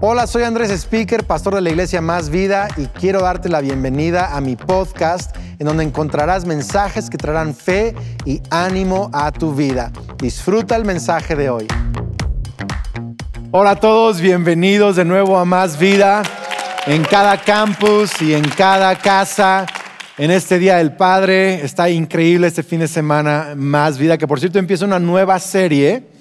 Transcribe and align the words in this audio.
Hola, 0.00 0.28
soy 0.28 0.44
Andrés 0.44 0.70
Speaker, 0.70 1.24
pastor 1.24 1.56
de 1.56 1.60
la 1.60 1.70
iglesia 1.70 2.00
Más 2.00 2.30
Vida 2.30 2.68
y 2.76 2.86
quiero 2.86 3.20
darte 3.22 3.48
la 3.48 3.60
bienvenida 3.60 4.36
a 4.36 4.40
mi 4.40 4.54
podcast 4.54 5.36
en 5.58 5.66
donde 5.66 5.82
encontrarás 5.82 6.44
mensajes 6.44 7.10
que 7.10 7.18
traerán 7.18 7.52
fe 7.52 7.96
y 8.24 8.40
ánimo 8.48 9.10
a 9.12 9.32
tu 9.32 9.56
vida. 9.56 9.90
Disfruta 10.18 10.76
el 10.76 10.84
mensaje 10.84 11.34
de 11.34 11.50
hoy. 11.50 11.66
Hola 13.50 13.70
a 13.70 13.76
todos, 13.80 14.20
bienvenidos 14.20 14.94
de 14.94 15.04
nuevo 15.04 15.36
a 15.36 15.44
Más 15.44 15.76
Vida 15.80 16.22
en 16.86 17.02
cada 17.02 17.36
campus 17.36 18.22
y 18.22 18.34
en 18.34 18.48
cada 18.48 18.94
casa. 18.94 19.66
En 20.16 20.30
este 20.30 20.60
Día 20.60 20.76
del 20.76 20.92
Padre 20.92 21.64
está 21.64 21.90
increíble 21.90 22.46
este 22.46 22.62
fin 22.62 22.78
de 22.78 22.86
semana 22.86 23.54
Más 23.56 23.98
Vida, 23.98 24.16
que 24.16 24.28
por 24.28 24.38
cierto 24.38 24.60
empieza 24.60 24.84
una 24.84 25.00
nueva 25.00 25.40
serie 25.40 26.17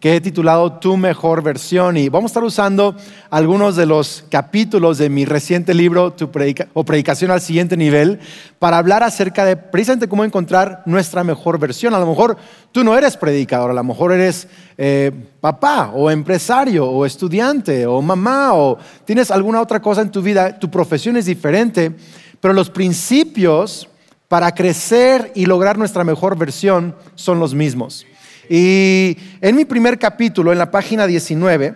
que 0.00 0.16
he 0.16 0.20
titulado 0.22 0.78
Tu 0.78 0.96
mejor 0.96 1.42
versión. 1.42 1.98
Y 1.98 2.08
vamos 2.08 2.30
a 2.30 2.32
estar 2.32 2.44
usando 2.44 2.96
algunos 3.28 3.76
de 3.76 3.84
los 3.84 4.24
capítulos 4.30 4.96
de 4.96 5.10
mi 5.10 5.26
reciente 5.26 5.74
libro, 5.74 6.14
Tu 6.14 6.30
o 6.72 6.84
Predicación 6.84 7.30
al 7.30 7.42
siguiente 7.42 7.76
nivel, 7.76 8.18
para 8.58 8.78
hablar 8.78 9.02
acerca 9.02 9.44
de 9.44 9.56
precisamente 9.56 10.08
cómo 10.08 10.24
encontrar 10.24 10.82
nuestra 10.86 11.24
mejor 11.24 11.58
versión. 11.58 11.92
A 11.92 11.98
lo 11.98 12.06
mejor 12.06 12.38
tú 12.72 12.82
no 12.82 12.96
eres 12.96 13.18
predicador, 13.18 13.70
a 13.70 13.74
lo 13.74 13.84
mejor 13.84 14.12
eres 14.12 14.48
eh, 14.78 15.12
papá 15.42 15.92
o 15.94 16.10
empresario 16.10 16.86
o 16.86 17.04
estudiante 17.04 17.86
o 17.86 18.00
mamá 18.00 18.54
o 18.54 18.78
tienes 19.04 19.30
alguna 19.30 19.60
otra 19.60 19.82
cosa 19.82 20.00
en 20.00 20.10
tu 20.10 20.22
vida, 20.22 20.58
tu 20.58 20.70
profesión 20.70 21.18
es 21.18 21.26
diferente, 21.26 21.94
pero 22.40 22.54
los 22.54 22.70
principios 22.70 23.88
para 24.26 24.54
crecer 24.54 25.32
y 25.34 25.44
lograr 25.44 25.76
nuestra 25.76 26.02
mejor 26.02 26.38
versión 26.38 26.96
son 27.14 27.38
los 27.38 27.52
mismos. 27.52 28.06
Y 28.54 29.16
en 29.40 29.56
mi 29.56 29.64
primer 29.64 29.98
capítulo, 29.98 30.52
en 30.52 30.58
la 30.58 30.70
página 30.70 31.06
19, 31.06 31.74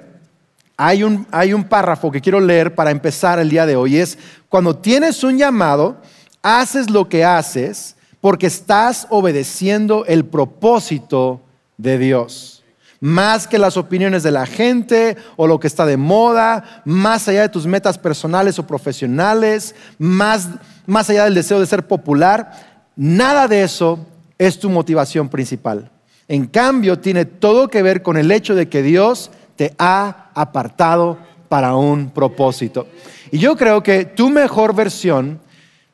hay 0.77 1.05
un, 1.05 1.27
hay 1.31 1.55
un 1.55 1.65
párrafo 1.65 2.13
que 2.13 2.21
quiero 2.21 2.39
leer 2.39 2.75
para 2.75 2.91
empezar 2.91 3.39
el 3.39 3.49
día 3.49 3.65
de 3.65 3.77
hoy. 3.77 3.97
Es, 3.97 4.19
cuando 4.51 4.77
tienes 4.77 5.25
un 5.25 5.39
llamado, 5.39 6.03
haces 6.43 6.91
lo 6.91 7.09
que 7.09 7.25
haces 7.25 7.97
porque 8.21 8.47
estás 8.49 9.07
obedeciendo 9.09 10.05
el 10.05 10.27
propósito 10.27 11.41
de 11.79 11.97
Dios 11.97 12.63
más 13.01 13.47
que 13.47 13.59
las 13.59 13.77
opiniones 13.77 14.23
de 14.23 14.31
la 14.31 14.45
gente 14.47 15.17
o 15.37 15.47
lo 15.47 15.61
que 15.61 15.67
está 15.67 15.87
de 15.87 15.97
moda, 15.97 16.83
más 16.85 17.29
allá 17.29 17.43
de 17.43 17.49
tus 17.49 17.67
metas 17.67 17.99
personales 17.99 18.59
o 18.59 18.67
profesionales, 18.67 19.75
más, 19.99 20.49
más 20.87 21.09
allá 21.09 21.25
del 21.25 21.35
deseo 21.35 21.61
de 21.61 21.67
ser 21.67 21.87
popular, 21.87 22.53
nada 22.97 23.49
de 23.49 23.63
eso 23.63 23.99
es 24.39 24.59
tu 24.59 24.69
motivación 24.71 25.29
principal. 25.29 25.91
En 26.29 26.47
cambio, 26.47 26.99
tiene 26.99 27.25
todo 27.25 27.69
que 27.69 27.83
ver 27.83 28.03
con 28.03 28.17
el 28.17 28.31
hecho 28.33 28.55
de 28.55 28.69
que 28.69 28.83
Dios 28.83 29.31
te 29.55 29.75
ha 29.79 30.31
apartado 30.35 31.19
para 31.49 31.77
un 31.77 32.11
propósito. 32.11 32.87
Y 33.31 33.39
yo 33.39 33.57
creo 33.57 33.83
que 33.83 34.05
tu 34.05 34.29
mejor 34.29 34.75
versión, 34.75 35.41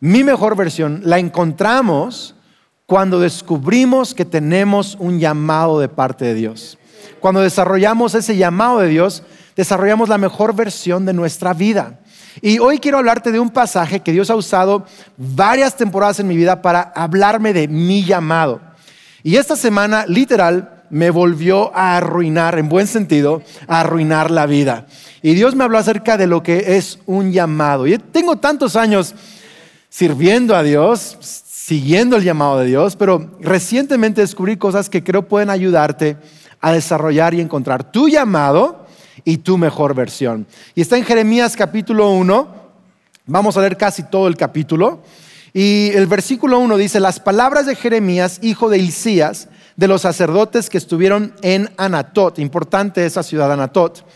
mi 0.00 0.25
mejor 0.25 0.56
versión, 0.56 1.03
la 1.05 1.19
encontramos 1.19 2.34
cuando 2.86 3.20
descubrimos 3.20 4.14
que 4.14 4.25
tenemos 4.25 4.97
un 4.98 5.19
llamado 5.19 5.80
de 5.80 5.88
parte 5.88 6.25
de 6.25 6.34
Dios. 6.34 6.78
Cuando 7.20 7.41
desarrollamos 7.41 8.14
ese 8.14 8.36
llamado 8.36 8.80
de 8.80 8.88
Dios, 8.88 9.22
desarrollamos 9.55 10.08
la 10.08 10.19
mejor 10.19 10.55
versión 10.55 11.05
de 11.05 11.12
nuestra 11.12 11.53
vida. 11.53 12.00
Y 12.41 12.58
hoy 12.58 12.78
quiero 12.78 12.98
hablarte 12.98 13.30
de 13.30 13.38
un 13.38 13.50
pasaje 13.50 14.00
que 14.00 14.12
Dios 14.12 14.30
ha 14.30 14.34
usado 14.34 14.86
varias 15.16 15.77
temporadas 15.77 16.19
en 16.20 16.27
mi 16.27 16.36
vida 16.36 16.62
para 16.62 16.80
hablarme 16.94 17.53
de 17.53 17.69
mi 17.69 18.05
llamado. 18.05 18.60
Y 19.23 19.37
esta 19.37 19.56
semana, 19.56 20.05
literal, 20.06 20.83
me 20.91 21.11
volvió 21.11 21.75
a 21.75 21.97
arruinar, 21.97 22.59
en 22.59 22.69
buen 22.69 22.87
sentido, 22.87 23.42
a 23.67 23.81
arruinar 23.81 24.31
la 24.31 24.47
vida. 24.47 24.87
Y 25.23 25.34
Dios 25.34 25.55
me 25.55 25.65
habló 25.65 25.78
acerca 25.78 26.17
de 26.17 26.27
lo 26.27 26.42
que 26.42 26.77
es 26.77 26.98
un 27.06 27.33
llamado. 27.33 27.87
Y 27.87 27.97
tengo 27.98 28.37
tantos 28.37 28.77
años 28.77 29.15
sirviendo 29.89 30.55
a 30.55 30.62
Dios, 30.62 31.17
siguiendo 31.20 32.16
el 32.16 32.25
llamado 32.25 32.59
de 32.59 32.66
Dios, 32.66 32.97
pero 32.97 33.31
recientemente 33.41 34.21
descubrí 34.21 34.56
cosas 34.56 34.91
que 34.91 35.05
creo 35.05 35.28
pueden 35.28 35.49
ayudarte 35.49 36.16
a 36.60 36.72
desarrollar 36.72 37.34
y 37.34 37.41
encontrar 37.41 37.91
tu 37.91 38.09
llamado 38.09 38.87
y 39.25 39.39
tu 39.39 39.56
mejor 39.59 39.94
versión. 39.94 40.47
Y 40.75 40.81
está 40.81 40.97
en 40.97 41.04
Jeremías 41.04 41.56
capítulo 41.56 42.10
1. 42.10 42.49
Vamos 43.27 43.56
a 43.56 43.60
leer 43.60 43.77
casi 43.77 44.03
todo 44.03 44.28
el 44.28 44.37
capítulo. 44.37 45.03
Y 45.55 45.91
el 45.95 46.07
versículo 46.07 46.59
1 46.61 46.77
dice, 46.79 46.99
las 46.99 47.21
palabras 47.21 47.67
de 47.67 47.77
Jeremías, 47.77 48.39
hijo 48.41 48.71
de 48.71 48.79
Hilcías, 48.79 49.49
de 49.77 49.89
los 49.89 50.03
sacerdotes 50.03 50.71
que 50.71 50.79
estuvieron 50.79 51.35
en 51.43 51.71
Anatot, 51.77 52.39
importante 52.39 53.05
esa 53.05 53.23
ciudad 53.23 53.53
Anatot, 53.53 54.07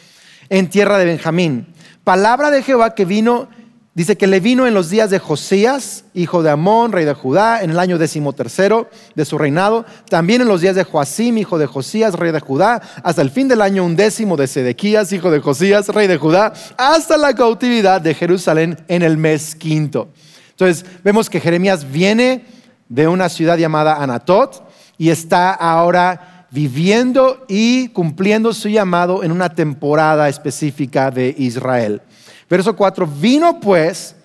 en 0.48 0.70
tierra 0.70 0.98
de 0.98 1.04
Benjamín. 1.04 1.66
Palabra 2.04 2.50
de 2.50 2.62
Jehová 2.62 2.94
que 2.94 3.04
vino, 3.04 3.48
dice 3.94 4.16
que 4.16 4.26
le 4.26 4.40
vino 4.40 4.66
en 4.66 4.72
los 4.72 4.88
días 4.88 5.10
de 5.10 5.18
Josías, 5.18 6.04
hijo 6.14 6.42
de 6.42 6.50
Amón, 6.50 6.92
rey 6.92 7.04
de 7.04 7.12
Judá, 7.12 7.62
en 7.62 7.70
el 7.70 7.78
año 7.78 7.98
decimotercero 7.98 8.88
de 9.14 9.24
su 9.26 9.36
reinado, 9.36 9.84
también 10.08 10.40
en 10.40 10.48
los 10.48 10.62
días 10.62 10.76
de 10.76 10.84
Joacim, 10.84 11.36
hijo 11.36 11.58
de 11.58 11.66
Josías, 11.66 12.14
rey 12.14 12.32
de 12.32 12.40
Judá, 12.40 12.80
hasta 13.02 13.20
el 13.20 13.30
fin 13.30 13.48
del 13.48 13.60
año 13.60 13.84
undécimo 13.84 14.36
de 14.36 14.46
Sedequías, 14.46 15.12
hijo 15.12 15.30
de 15.30 15.40
Josías, 15.40 15.88
rey 15.88 16.06
de 16.06 16.16
Judá, 16.16 16.54
hasta 16.78 17.18
la 17.18 17.34
cautividad 17.34 18.00
de 18.00 18.14
Jerusalén 18.14 18.78
en 18.88 19.02
el 19.02 19.18
mes 19.18 19.54
quinto. 19.54 20.08
Entonces 20.56 20.86
vemos 21.04 21.28
que 21.28 21.38
Jeremías 21.38 21.90
viene 21.92 22.46
de 22.88 23.06
una 23.06 23.28
ciudad 23.28 23.58
llamada 23.58 24.02
Anatot 24.02 24.66
y 24.96 25.10
está 25.10 25.52
ahora 25.52 26.46
viviendo 26.50 27.44
y 27.46 27.88
cumpliendo 27.88 28.54
su 28.54 28.70
llamado 28.70 29.22
en 29.22 29.32
una 29.32 29.50
temporada 29.50 30.30
específica 30.30 31.10
de 31.10 31.34
Israel. 31.36 32.00
Verso 32.48 32.74
4, 32.74 33.06
vino 33.06 33.60
pues 33.60 34.16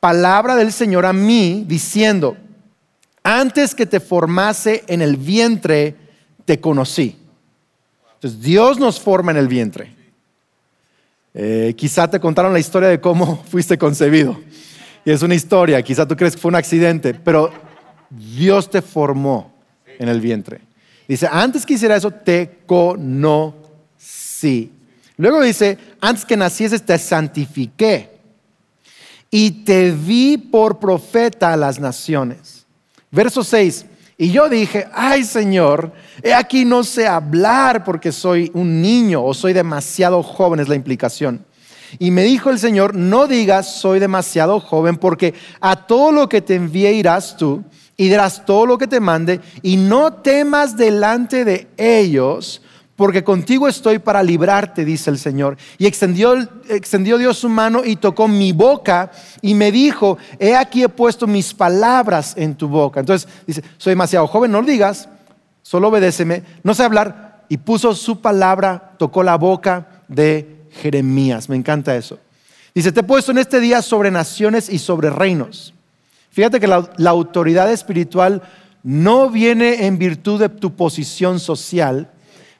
palabra 0.00 0.56
del 0.56 0.72
Señor 0.72 1.04
a 1.04 1.12
mí 1.12 1.64
diciendo, 1.68 2.34
antes 3.22 3.74
que 3.74 3.84
te 3.84 4.00
formase 4.00 4.84
en 4.86 5.02
el 5.02 5.18
vientre, 5.18 5.96
te 6.46 6.60
conocí. 6.60 7.18
Entonces 8.14 8.40
Dios 8.40 8.78
nos 8.78 8.98
forma 8.98 9.32
en 9.32 9.36
el 9.36 9.48
vientre. 9.48 9.94
Eh, 11.34 11.74
quizá 11.76 12.08
te 12.08 12.20
contaron 12.20 12.54
la 12.54 12.58
historia 12.58 12.88
de 12.88 13.02
cómo 13.02 13.44
fuiste 13.50 13.76
concebido. 13.76 14.40
Y 15.04 15.10
es 15.10 15.22
una 15.22 15.34
historia, 15.34 15.82
quizá 15.82 16.06
tú 16.06 16.16
crees 16.16 16.34
que 16.34 16.40
fue 16.40 16.48
un 16.48 16.54
accidente, 16.54 17.12
pero 17.12 17.50
Dios 18.08 18.70
te 18.70 18.80
formó 18.80 19.52
en 19.98 20.08
el 20.08 20.20
vientre. 20.20 20.60
Dice, 21.06 21.28
antes 21.30 21.66
que 21.66 21.74
hiciera 21.74 21.96
eso, 21.96 22.10
te 22.10 22.60
conocí. 22.66 24.72
Luego 25.16 25.42
dice, 25.42 25.78
antes 26.00 26.24
que 26.24 26.36
nacieses, 26.36 26.82
te 26.82 26.98
santifiqué 26.98 28.10
y 29.30 29.64
te 29.64 29.90
vi 29.90 30.38
por 30.38 30.78
profeta 30.78 31.52
a 31.52 31.56
las 31.56 31.78
naciones. 31.78 32.64
Verso 33.10 33.44
6. 33.44 33.86
Y 34.16 34.30
yo 34.30 34.48
dije, 34.48 34.86
ay 34.92 35.24
Señor, 35.24 35.92
he 36.22 36.32
aquí 36.32 36.64
no 36.64 36.84
sé 36.84 37.08
hablar 37.08 37.82
porque 37.82 38.12
soy 38.12 38.50
un 38.54 38.80
niño 38.80 39.24
o 39.24 39.34
soy 39.34 39.52
demasiado 39.52 40.22
joven, 40.22 40.60
es 40.60 40.68
la 40.68 40.76
implicación. 40.76 41.44
Y 41.98 42.10
me 42.10 42.24
dijo 42.24 42.50
el 42.50 42.58
Señor, 42.58 42.94
no 42.94 43.26
digas 43.26 43.76
soy 43.76 44.00
demasiado 44.00 44.60
joven, 44.60 44.96
porque 44.96 45.34
a 45.60 45.86
todo 45.86 46.12
lo 46.12 46.28
que 46.28 46.40
te 46.40 46.54
envíe 46.54 46.88
irás 46.88 47.36
tú 47.36 47.64
y 47.96 48.08
dirás 48.08 48.44
todo 48.44 48.66
lo 48.66 48.78
que 48.78 48.86
te 48.86 49.00
mande, 49.00 49.40
y 49.62 49.76
no 49.76 50.14
temas 50.14 50.76
delante 50.76 51.44
de 51.44 51.68
ellos, 51.76 52.60
porque 52.96 53.24
contigo 53.24 53.66
estoy 53.66 53.98
para 53.98 54.22
librarte, 54.22 54.84
dice 54.84 55.10
el 55.10 55.18
Señor. 55.18 55.56
Y 55.78 55.86
extendió, 55.86 56.36
extendió 56.68 57.18
Dios 57.18 57.38
su 57.38 57.48
mano 57.48 57.84
y 57.84 57.96
tocó 57.96 58.28
mi 58.28 58.52
boca 58.52 59.10
y 59.42 59.54
me 59.54 59.72
dijo, 59.72 60.16
he 60.38 60.54
aquí 60.54 60.84
he 60.84 60.88
puesto 60.88 61.26
mis 61.26 61.52
palabras 61.52 62.34
en 62.36 62.54
tu 62.54 62.68
boca. 62.68 63.00
Entonces 63.00 63.28
dice, 63.46 63.62
soy 63.78 63.92
demasiado 63.92 64.26
joven, 64.28 64.52
no 64.52 64.60
lo 64.60 64.66
digas, 64.66 65.08
solo 65.62 65.88
obedéceme, 65.88 66.42
no 66.62 66.74
sé 66.74 66.84
hablar. 66.84 67.44
Y 67.48 67.58
puso 67.58 67.94
su 67.94 68.20
palabra, 68.20 68.94
tocó 68.96 69.22
la 69.22 69.36
boca 69.36 70.02
de 70.08 70.53
Jeremías. 70.80 71.48
Me 71.48 71.56
encanta 71.56 71.96
eso. 71.96 72.18
Dice, 72.74 72.90
te 72.90 73.00
he 73.00 73.04
puesto 73.04 73.30
en 73.30 73.38
este 73.38 73.60
día 73.60 73.82
sobre 73.82 74.10
naciones 74.10 74.68
y 74.68 74.78
sobre 74.78 75.10
reinos. 75.10 75.72
Fíjate 76.30 76.58
que 76.58 76.66
la, 76.66 76.88
autoridad 77.06 77.70
espiritual 77.70 78.42
no 78.82 79.30
viene 79.30 79.86
en 79.86 79.98
virtud 79.98 80.40
de 80.40 80.48
tu 80.48 80.74
posición 80.74 81.38
social, 81.38 82.10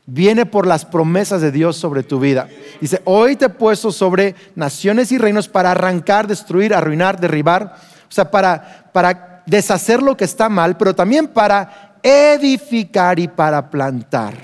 viene 0.06 0.46
por 0.46 0.68
las 0.68 0.84
promesas 0.84 1.40
de 1.40 1.50
Dios 1.50 1.76
sobre 1.76 2.04
tu 2.04 2.20
vida. 2.20 2.48
Dice, 2.80 3.02
hoy 3.04 3.34
te 3.34 3.46
he 3.46 3.48
puesto 3.48 3.90
sobre 3.90 4.36
naciones 4.54 5.10
y 5.10 5.18
reinos 5.18 5.48
para 5.48 5.72
arrancar, 5.72 6.28
destruir, 6.28 6.72
arruinar, 6.72 7.18
derribar, 7.18 7.74
o 8.08 8.12
sea, 8.12 8.30
para, 8.30 8.90
para 8.92 9.42
deshacer 9.44 10.00
lo 10.00 10.16
que 10.16 10.24
está 10.24 10.48
mal, 10.48 10.76
pero 10.76 10.94
también 10.94 11.26
para 11.26 11.96
edificar 12.00 13.18
y 13.18 13.26
para 13.26 13.68
plantar. 13.70 14.34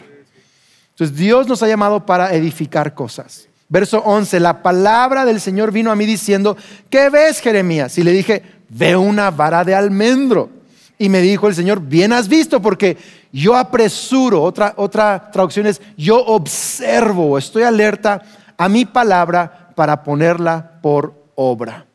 Entonces 0.91 1.17
Dios 1.17 1.47
nos 1.47 1.63
ha 1.63 1.69
llamado 1.69 2.05
para 2.05 2.35
edificar 2.35 2.95
cosas. 2.95 3.50
Verso 3.71 4.03
11, 4.05 4.41
la 4.41 4.63
palabra 4.63 5.25
del 5.25 5.41
Señor 5.41 5.71
vino 5.71 5.93
a 5.93 5.97
mí 5.97 6.05
diciendo, 6.05 6.57
¿qué 6.91 7.09
ves 7.09 7.41
Jeremías? 7.41 7.97
Y 7.99 8.03
le 8.03 8.11
dije, 8.11 8.43
veo 8.69 9.01
una 9.01 9.31
vara 9.31 9.63
de 9.63 9.77
almendro. 9.77 10.51
Y 10.99 11.09
me 11.09 11.21
dijo 11.21 11.47
el 11.47 11.55
Señor, 11.55 11.81
bien 11.81 12.13
has 12.13 12.27
visto, 12.27 12.61
porque 12.61 12.97
yo 13.33 13.57
apresuro, 13.57 14.43
otra, 14.43 14.75
otra 14.77 15.31
traducción 15.31 15.69
es, 15.69 15.81
yo 15.97 16.19
observo, 16.19 17.39
estoy 17.39 17.63
alerta 17.63 18.21
a 18.59 18.69
mi 18.69 18.87
palabra 18.87 19.71
para 19.77 20.03
ponerla 20.03 20.81
por 20.83 21.15
obra. 21.37 21.87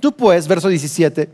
Tú 0.00 0.12
pues, 0.12 0.46
verso 0.46 0.68
17, 0.68 1.30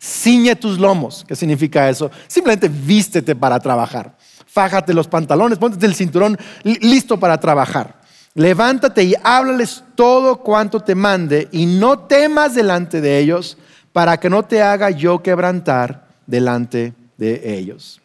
ciñe 0.00 0.54
tus 0.54 0.78
lomos. 0.78 1.24
¿Qué 1.26 1.34
significa 1.34 1.90
eso? 1.90 2.08
Simplemente 2.28 2.68
vístete 2.68 3.34
para 3.34 3.58
trabajar. 3.58 4.16
Fájate 4.46 4.94
los 4.94 5.08
pantalones, 5.08 5.58
ponte 5.58 5.84
el 5.84 5.96
cinturón 5.96 6.38
listo 6.62 7.18
para 7.18 7.38
trabajar. 7.40 7.98
Levántate 8.34 9.04
y 9.04 9.14
háblales 9.22 9.82
todo 9.94 10.36
cuanto 10.36 10.80
te 10.80 10.94
mande 10.94 11.48
y 11.50 11.66
no 11.66 12.00
temas 12.00 12.54
delante 12.54 13.00
de 13.00 13.18
ellos 13.18 13.56
para 13.92 14.18
que 14.18 14.30
no 14.30 14.44
te 14.44 14.62
haga 14.62 14.90
yo 14.90 15.22
quebrantar 15.22 16.06
delante 16.26 16.92
de 17.16 17.58
ellos. 17.58 18.00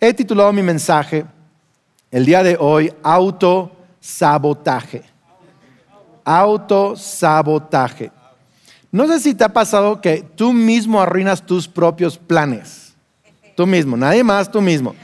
He 0.00 0.12
titulado 0.12 0.52
mi 0.52 0.62
mensaje 0.62 1.24
el 2.10 2.26
día 2.26 2.42
de 2.42 2.56
hoy 2.58 2.92
autosabotaje. 3.02 5.04
Autosabotaje. 6.24 8.10
No 8.90 9.06
sé 9.06 9.20
si 9.20 9.34
te 9.34 9.44
ha 9.44 9.48
pasado 9.48 10.00
que 10.00 10.24
tú 10.34 10.52
mismo 10.52 11.00
arruinas 11.00 11.44
tus 11.44 11.68
propios 11.68 12.18
planes. 12.18 12.94
Tú 13.54 13.66
mismo, 13.66 13.96
nadie 13.96 14.22
más, 14.22 14.50
tú 14.50 14.60
mismo. 14.60 14.94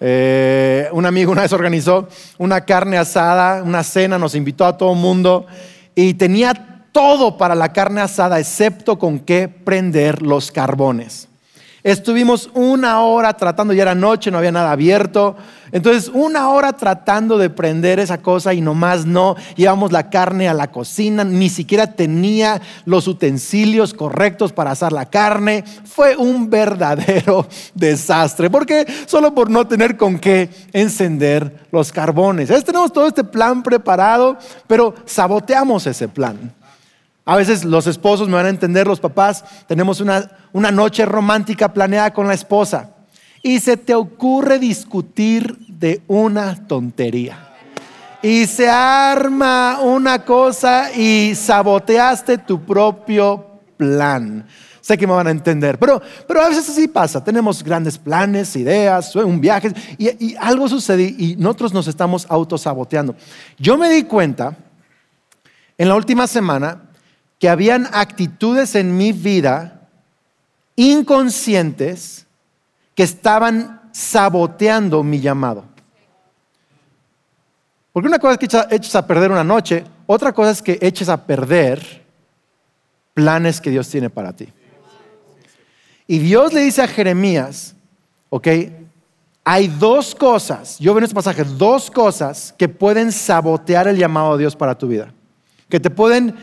Eh, 0.00 0.88
un 0.92 1.06
amigo 1.06 1.32
una 1.32 1.42
vez 1.42 1.52
organizó 1.52 2.08
una 2.38 2.62
carne 2.62 2.98
asada, 2.98 3.62
una 3.62 3.82
cena, 3.82 4.18
nos 4.18 4.34
invitó 4.34 4.66
a 4.66 4.76
todo 4.76 4.92
el 4.92 4.98
mundo 4.98 5.46
y 5.94 6.14
tenía 6.14 6.84
todo 6.92 7.36
para 7.36 7.54
la 7.54 7.72
carne 7.72 8.00
asada 8.00 8.38
excepto 8.38 8.98
con 8.98 9.20
qué 9.20 9.48
prender 9.48 10.22
los 10.22 10.50
carbones. 10.50 11.28
Estuvimos 11.86 12.50
una 12.52 13.00
hora 13.02 13.34
tratando, 13.34 13.72
ya 13.72 13.82
era 13.82 13.94
noche, 13.94 14.32
no 14.32 14.38
había 14.38 14.50
nada 14.50 14.72
abierto. 14.72 15.36
Entonces, 15.70 16.10
una 16.12 16.48
hora 16.48 16.72
tratando 16.72 17.38
de 17.38 17.48
prender 17.48 18.00
esa 18.00 18.18
cosa 18.18 18.52
y 18.52 18.60
nomás 18.60 19.06
no. 19.06 19.36
Llevamos 19.54 19.92
la 19.92 20.10
carne 20.10 20.48
a 20.48 20.54
la 20.54 20.72
cocina, 20.72 21.22
ni 21.22 21.48
siquiera 21.48 21.92
tenía 21.92 22.60
los 22.86 23.06
utensilios 23.06 23.94
correctos 23.94 24.52
para 24.52 24.72
asar 24.72 24.92
la 24.92 25.06
carne. 25.06 25.62
Fue 25.84 26.16
un 26.16 26.50
verdadero 26.50 27.46
desastre. 27.76 28.50
porque 28.50 28.84
Solo 29.06 29.32
por 29.32 29.48
no 29.48 29.68
tener 29.68 29.96
con 29.96 30.18
qué 30.18 30.50
encender 30.72 31.66
los 31.70 31.92
carbones. 31.92 32.48
tenemos 32.64 32.92
todo 32.92 33.06
este 33.06 33.22
plan 33.22 33.62
preparado, 33.62 34.36
pero 34.66 34.92
saboteamos 35.04 35.86
ese 35.86 36.08
plan. 36.08 36.52
A 37.28 37.34
veces 37.34 37.64
los 37.64 37.88
esposos 37.88 38.28
me 38.28 38.34
van 38.34 38.46
a 38.46 38.50
entender, 38.50 38.86
los 38.86 39.00
papás, 39.00 39.44
tenemos 39.66 40.00
una, 40.00 40.30
una 40.52 40.70
noche 40.70 41.04
romántica 41.04 41.72
planeada 41.72 42.12
con 42.12 42.28
la 42.28 42.34
esposa 42.34 42.90
y 43.42 43.58
se 43.58 43.76
te 43.76 43.96
ocurre 43.96 44.60
discutir 44.60 45.58
de 45.66 46.02
una 46.06 46.68
tontería. 46.68 47.52
Y 48.22 48.46
se 48.46 48.68
arma 48.68 49.80
una 49.82 50.24
cosa 50.24 50.92
y 50.92 51.34
saboteaste 51.34 52.38
tu 52.38 52.64
propio 52.64 53.60
plan. 53.76 54.46
Sé 54.80 54.96
que 54.96 55.06
me 55.08 55.12
van 55.12 55.26
a 55.26 55.32
entender, 55.32 55.80
pero, 55.80 56.00
pero 56.28 56.42
a 56.42 56.48
veces 56.48 56.68
así 56.68 56.86
pasa. 56.86 57.24
Tenemos 57.24 57.64
grandes 57.64 57.98
planes, 57.98 58.54
ideas, 58.54 59.16
un 59.16 59.40
viaje 59.40 59.72
y, 59.98 60.26
y 60.26 60.36
algo 60.38 60.68
sucede 60.68 61.02
y 61.18 61.34
nosotros 61.36 61.74
nos 61.74 61.88
estamos 61.88 62.24
autosaboteando. 62.28 63.16
Yo 63.58 63.76
me 63.76 63.90
di 63.90 64.04
cuenta 64.04 64.56
en 65.76 65.88
la 65.88 65.96
última 65.96 66.28
semana 66.28 66.85
que 67.38 67.48
habían 67.48 67.88
actitudes 67.92 68.74
en 68.74 68.96
mi 68.96 69.12
vida 69.12 69.88
inconscientes 70.76 72.26
que 72.94 73.02
estaban 73.02 73.80
saboteando 73.92 75.02
mi 75.02 75.20
llamado. 75.20 75.64
Porque 77.92 78.08
una 78.08 78.18
cosa 78.18 78.34
es 78.34 78.38
que 78.38 78.74
eches 78.74 78.94
a 78.94 79.06
perder 79.06 79.30
una 79.30 79.44
noche, 79.44 79.84
otra 80.06 80.32
cosa 80.32 80.50
es 80.50 80.62
que 80.62 80.78
eches 80.80 81.08
a 81.08 81.24
perder 81.24 82.04
planes 83.14 83.60
que 83.60 83.70
Dios 83.70 83.88
tiene 83.88 84.10
para 84.10 84.34
ti. 84.34 84.48
Y 86.06 86.18
Dios 86.18 86.52
le 86.52 86.60
dice 86.60 86.82
a 86.82 86.88
Jeremías, 86.88 87.74
ok, 88.28 88.48
hay 89.44 89.68
dos 89.68 90.14
cosas, 90.14 90.78
yo 90.78 90.92
veo 90.92 90.98
en 90.98 91.04
este 91.04 91.14
pasaje, 91.14 91.44
dos 91.44 91.90
cosas 91.90 92.54
que 92.58 92.68
pueden 92.68 93.12
sabotear 93.12 93.88
el 93.88 93.96
llamado 93.96 94.32
de 94.32 94.42
Dios 94.42 94.56
para 94.56 94.76
tu 94.76 94.88
vida, 94.88 95.12
que 95.68 95.80
te 95.80 95.88
pueden 95.88 96.34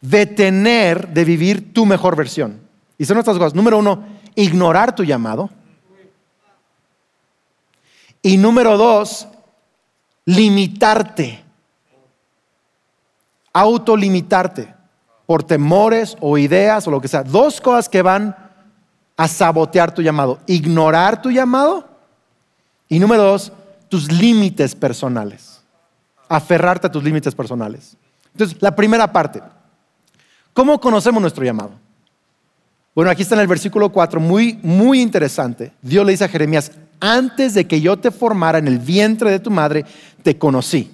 detener 0.00 1.08
de 1.08 1.24
vivir 1.24 1.72
tu 1.72 1.86
mejor 1.86 2.16
versión. 2.16 2.60
Y 2.96 3.04
son 3.04 3.18
estas 3.18 3.36
cosas. 3.36 3.54
Número 3.54 3.78
uno, 3.78 4.04
ignorar 4.34 4.94
tu 4.94 5.04
llamado. 5.04 5.50
Y 8.22 8.36
número 8.36 8.76
dos, 8.76 9.28
limitarte. 10.24 11.44
Autolimitarte 13.52 14.74
por 15.26 15.42
temores 15.42 16.16
o 16.20 16.38
ideas 16.38 16.86
o 16.86 16.90
lo 16.90 17.00
que 17.00 17.08
sea. 17.08 17.22
Dos 17.22 17.60
cosas 17.60 17.88
que 17.88 18.02
van 18.02 18.36
a 19.16 19.28
sabotear 19.28 19.92
tu 19.92 20.02
llamado. 20.02 20.38
Ignorar 20.46 21.20
tu 21.20 21.30
llamado. 21.30 21.86
Y 22.88 22.98
número 22.98 23.22
dos, 23.22 23.52
tus 23.88 24.10
límites 24.10 24.74
personales. 24.74 25.62
Aferrarte 26.28 26.86
a 26.86 26.92
tus 26.92 27.02
límites 27.02 27.34
personales. 27.34 27.96
Entonces, 28.32 28.56
la 28.60 28.74
primera 28.74 29.12
parte, 29.12 29.42
¿Cómo 30.58 30.80
conocemos 30.80 31.20
nuestro 31.20 31.44
llamado? 31.44 31.70
Bueno, 32.92 33.12
aquí 33.12 33.22
está 33.22 33.36
en 33.36 33.42
el 33.42 33.46
versículo 33.46 33.90
4, 33.90 34.18
muy, 34.18 34.58
muy 34.60 35.00
interesante. 35.00 35.70
Dios 35.80 36.04
le 36.04 36.10
dice 36.10 36.24
a 36.24 36.28
Jeremías, 36.28 36.72
antes 36.98 37.54
de 37.54 37.68
que 37.68 37.80
yo 37.80 37.96
te 37.96 38.10
formara 38.10 38.58
en 38.58 38.66
el 38.66 38.80
vientre 38.80 39.30
de 39.30 39.38
tu 39.38 39.52
madre, 39.52 39.84
te 40.24 40.36
conocí. 40.36 40.90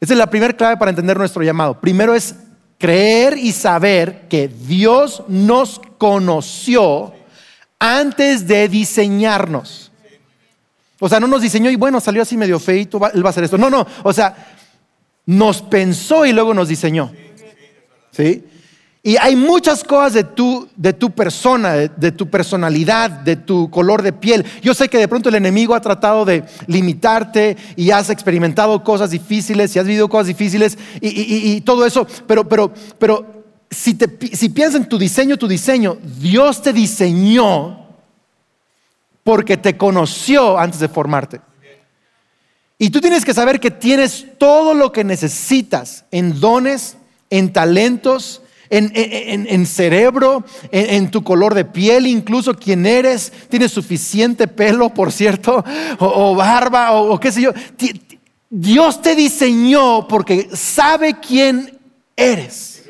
Esa 0.00 0.12
es 0.12 0.16
la 0.16 0.30
primera 0.30 0.52
clave 0.52 0.76
para 0.76 0.90
entender 0.90 1.18
nuestro 1.18 1.42
llamado. 1.42 1.80
Primero 1.80 2.14
es 2.14 2.36
creer 2.78 3.36
y 3.36 3.50
saber 3.50 4.28
que 4.28 4.46
Dios 4.46 5.24
nos 5.26 5.80
conoció 5.98 7.12
antes 7.80 8.46
de 8.46 8.68
diseñarnos. 8.68 9.90
O 11.00 11.08
sea, 11.08 11.18
no 11.18 11.26
nos 11.26 11.42
diseñó 11.42 11.68
y 11.68 11.74
bueno, 11.74 11.98
salió 12.00 12.22
así 12.22 12.36
medio 12.36 12.60
feito, 12.60 13.00
él 13.12 13.24
va 13.24 13.30
a 13.30 13.30
hacer 13.30 13.42
esto. 13.42 13.58
No, 13.58 13.70
no, 13.70 13.84
o 14.04 14.12
sea, 14.12 14.36
nos 15.26 15.62
pensó 15.62 16.24
y 16.24 16.32
luego 16.32 16.54
nos 16.54 16.68
diseñó. 16.68 17.10
¿Sí? 18.14 18.44
Y 19.06 19.18
hay 19.18 19.36
muchas 19.36 19.84
cosas 19.84 20.14
de 20.14 20.24
tu, 20.24 20.66
de 20.76 20.94
tu 20.94 21.10
persona, 21.10 21.74
de, 21.74 22.10
tu 22.12 22.30
personalidad, 22.30 23.10
de 23.10 23.36
tu 23.36 23.68
color 23.68 24.00
de 24.00 24.14
piel. 24.14 24.46
Yo 24.62 24.72
sé 24.72 24.88
que 24.88 24.96
de 24.96 25.08
pronto 25.08 25.28
el 25.28 25.34
enemigo 25.34 25.74
ha 25.74 25.80
tratado 25.82 26.24
de 26.24 26.42
limitarte 26.66 27.58
y 27.76 27.90
has 27.90 28.08
experimentado 28.08 28.82
cosas 28.82 29.10
difíciles 29.10 29.76
y 29.76 29.78
has 29.78 29.84
vivido 29.84 30.08
cosas 30.08 30.28
difíciles 30.28 30.78
y, 31.02 31.60
todo 31.60 31.84
eso, 31.84 32.06
pero, 32.26 32.48
pero, 32.48 32.72
pero 32.98 33.44
si, 33.70 33.92
te, 33.92 34.08
si 34.34 34.48
piensas 34.48 34.80
en 34.80 34.88
tu 34.88 34.96
diseño, 34.96 35.36
tu 35.36 35.48
diseño, 35.48 35.98
Dios 36.02 36.62
te 36.62 36.72
diseñó 36.72 37.84
porque 39.22 39.58
te 39.58 39.76
conoció 39.76 40.58
antes 40.58 40.80
de 40.80 40.88
formarte. 40.88 41.42
Y 42.78 42.88
tú 42.88 43.02
tienes 43.02 43.26
que 43.26 43.34
saber 43.34 43.60
que 43.60 43.70
tienes 43.70 44.26
todo 44.38 44.72
lo 44.72 44.92
que 44.92 45.04
necesitas 45.04 46.06
en 46.10 46.40
dones, 46.40 46.96
en 47.38 47.52
talentos, 47.52 48.42
en, 48.70 49.66
cerebro, 49.66 50.44
en, 50.70 51.10
tu 51.10 51.22
color 51.22 51.54
de 51.54 51.64
piel, 51.64 52.06
incluso 52.06 52.54
quién 52.54 52.86
eres, 52.86 53.32
tienes 53.48 53.72
suficiente 53.72 54.46
pelo, 54.48 54.90
por 54.90 55.12
cierto, 55.12 55.64
o, 55.98 56.34
barba, 56.34 56.92
o, 56.92 57.18
qué 57.18 57.32
sé 57.32 57.42
yo. 57.42 57.52
Dios 58.48 59.02
te 59.02 59.16
diseñó 59.16 60.06
porque 60.06 60.48
sabe 60.52 61.18
quién 61.18 61.78
eres. 62.16 62.84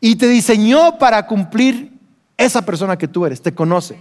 Y 0.00 0.16
te 0.16 0.28
diseñó 0.28 0.98
para 0.98 1.26
cumplir 1.26 1.92
esa 2.36 2.62
persona 2.62 2.96
que 2.96 3.08
tú 3.08 3.26
eres, 3.26 3.42
te 3.42 3.54
conoce. 3.54 3.98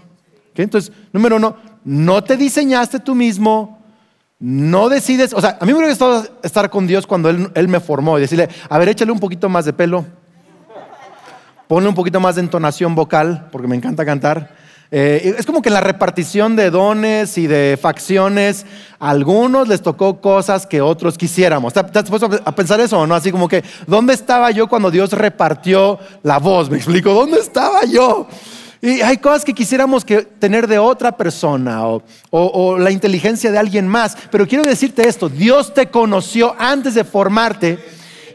Entonces, 0.56 0.94
número 1.12 1.36
uno, 1.36 1.58
no 1.84 2.24
te 2.24 2.38
diseñaste 2.38 3.00
tú 3.00 3.14
mismo, 3.14 3.75
no 4.46 4.90
decides, 4.90 5.34
o 5.34 5.42
sea, 5.42 5.58
a 5.60 5.66
mí 5.66 5.72
me 5.72 5.80
hubiera 5.80 5.90
gustado 5.90 6.24
estar 6.44 6.70
con 6.70 6.86
Dios 6.86 7.08
cuando 7.08 7.30
él, 7.30 7.68
me 7.68 7.80
formó 7.80 8.20
y 8.20 8.22
decirle, 8.22 8.48
a 8.70 8.78
ver, 8.78 8.90
échale 8.90 9.12
un 9.12 9.20
poquito 9.20 9.50
más 9.50 9.66
de 9.66 9.74
pelo, 9.74 10.06
ponle 11.68 11.90
un 11.90 11.96
poquito 11.96 12.20
más 12.20 12.36
de 12.36 12.42
entonación 12.42 12.94
vocal, 12.94 13.50
porque 13.52 13.68
me 13.68 13.76
encanta 13.76 14.06
cantar. 14.06 14.54
Eh, 14.92 15.34
es 15.40 15.48
como 15.48 15.64
que 15.64 15.72
la 15.72 15.82
repartición 15.82 16.56
de 16.56 16.70
dones 16.70 17.40
y 17.40 17.48
de 17.48 17.76
facciones, 17.82 18.68
a 19.00 19.10
algunos 19.10 19.68
les 19.68 19.82
tocó 19.82 20.22
cosas 20.22 20.68
que 20.68 20.80
otros 20.80 21.18
quisiéramos. 21.18 21.74
¿Te, 21.74 21.80
has 21.80 22.08
puesto 22.08 22.30
a 22.46 22.54
pensar 22.54 22.80
eso 22.80 23.00
o 23.00 23.08
no? 23.08 23.16
Así 23.16 23.32
como 23.32 23.50
que, 23.50 23.64
¿dónde 23.88 24.14
estaba 24.14 24.52
yo 24.52 24.68
cuando 24.68 24.92
Dios 24.92 25.12
repartió 25.14 25.98
la 26.22 26.38
voz? 26.38 26.70
¿Me 26.70 26.78
explico? 26.78 27.16
¿Dónde 27.16 27.40
estaba 27.40 27.84
yo? 27.86 28.28
Hay 29.04 29.18
cosas 29.18 29.44
que 29.44 29.54
quisiéramos 29.54 30.06
tener 30.40 30.68
de 30.68 30.78
otra 30.78 31.18
persona 31.18 31.88
o, 31.88 32.04
o, 32.30 32.78
la 32.78 32.92
inteligencia 32.92 33.52
de 33.52 33.58
alguien 33.58 33.88
más. 33.88 34.16
Pero 34.30 34.48
quiero 34.48 34.64
decirte 34.64 35.08
esto, 35.08 35.28
Dios 35.28 35.74
te 35.74 35.88
conoció 35.88 36.56
antes 36.60 36.94
de 36.94 37.04
formarte 37.04 37.80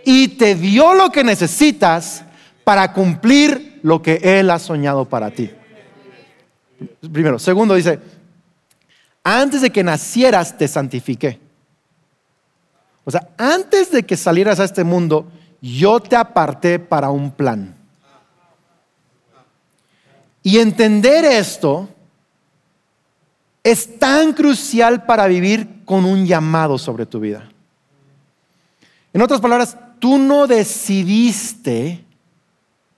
y 0.05 0.29
te 0.29 0.57
dio 0.57 0.95
lo 0.95 1.11
que 1.11 1.23
necesitas 1.23 2.25
para 2.65 2.93
cumplir 2.93 3.79
lo 3.83 4.03
que 4.03 4.21
Él 4.23 4.51
ha 4.51 4.59
soñado 4.59 5.05
para 5.05 5.31
ti. 5.31 5.51
Primero. 7.13 7.39
Segundo 7.39 7.75
dice, 7.75 8.01
antes 9.23 9.61
de 9.61 9.71
que 9.71 9.85
nacieras 9.85 10.57
te 10.57 10.67
santifiqué. 10.67 11.39
O 13.05 13.11
sea, 13.11 13.29
antes 13.37 13.91
de 13.91 14.03
que 14.05 14.17
salieras 14.17 14.61
a 14.61 14.65
este 14.65 14.85
mundo, 14.85 15.31
yo 15.61 16.01
te 16.01 16.17
aparté 16.17 16.79
para 16.79 17.11
un 17.11 17.31
plan. 17.31 17.80
Y 20.43 20.59
entender 20.59 21.25
esto 21.25 21.89
es 23.63 23.99
tan 23.99 24.33
crucial 24.33 25.05
para 25.05 25.27
vivir 25.27 25.85
con 25.85 26.05
un 26.05 26.27
llamado 26.27 26.79
sobre 26.79 27.07
tu 27.07 27.21
vida. 27.21 27.51
En 29.13 29.21
otras 29.23 29.41
palabras, 29.41 29.77
tú 29.99 30.19
no 30.19 30.47
decidiste 30.47 32.05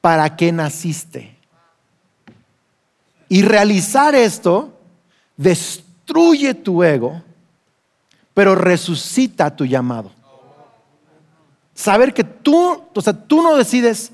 para 0.00 0.36
qué 0.36 0.52
naciste. 0.52 1.36
Y 3.28 3.42
realizar 3.42 4.14
esto 4.14 4.78
destruye 5.36 6.52
tu 6.54 6.84
ego, 6.84 7.22
pero 8.34 8.54
resucita 8.54 9.56
tu 9.56 9.64
llamado. 9.64 10.10
Saber 11.74 12.12
que 12.12 12.24
tú, 12.24 12.82
o 12.94 13.00
sea, 13.00 13.14
tú 13.14 13.42
no 13.42 13.56
decides 13.56 14.12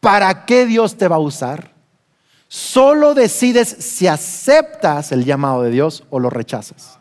para 0.00 0.46
qué 0.46 0.64
Dios 0.64 0.96
te 0.96 1.08
va 1.08 1.16
a 1.16 1.20
usar, 1.20 1.71
solo 2.52 3.14
decides 3.14 3.66
si 3.78 4.06
aceptas 4.06 5.10
el 5.10 5.24
llamado 5.24 5.62
de 5.62 5.70
Dios 5.70 6.04
o 6.10 6.20
lo 6.20 6.28
rechazas. 6.28 6.98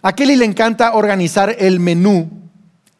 A 0.00 0.14
Kelly 0.14 0.36
le 0.36 0.46
encanta 0.46 0.94
organizar 0.94 1.54
el 1.58 1.80
menú 1.80 2.30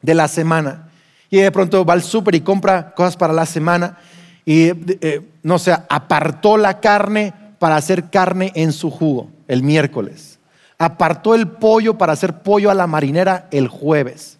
de 0.02 0.14
la 0.14 0.28
semana. 0.28 0.90
Y 1.30 1.38
de 1.38 1.50
pronto 1.50 1.86
va 1.86 1.94
al 1.94 2.02
súper 2.02 2.34
y 2.34 2.42
compra 2.42 2.92
cosas 2.94 3.16
para 3.16 3.32
la 3.32 3.46
semana. 3.46 3.96
Y 4.44 4.72
eh, 5.00 5.26
no 5.42 5.58
sé, 5.58 5.72
apartó 5.72 6.58
la 6.58 6.80
carne 6.80 7.32
para 7.58 7.76
hacer 7.76 8.10
carne 8.10 8.52
en 8.54 8.70
su 8.70 8.90
jugo 8.90 9.30
el 9.46 9.62
miércoles. 9.62 10.38
Apartó 10.76 11.34
el 11.34 11.48
pollo 11.48 11.96
para 11.96 12.12
hacer 12.12 12.42
pollo 12.42 12.70
a 12.70 12.74
la 12.74 12.86
marinera 12.86 13.48
el 13.52 13.68
jueves. 13.68 14.36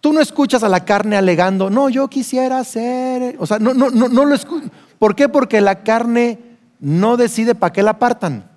Tú 0.00 0.12
no 0.12 0.20
escuchas 0.20 0.64
a 0.64 0.68
la 0.68 0.84
carne 0.84 1.16
alegando, 1.16 1.70
no, 1.70 1.88
yo 1.88 2.08
quisiera 2.08 2.58
hacer. 2.58 3.36
O 3.38 3.46
sea, 3.46 3.60
no, 3.60 3.72
no, 3.72 3.88
no, 3.90 4.08
no 4.08 4.24
lo 4.24 4.34
escuchas. 4.34 4.70
¿Por 4.98 5.14
qué? 5.14 5.28
Porque 5.28 5.60
la 5.60 5.82
carne 5.82 6.38
no 6.80 7.16
decide 7.16 7.54
para 7.54 7.72
qué 7.72 7.82
la 7.82 7.92
apartan. 7.92 8.48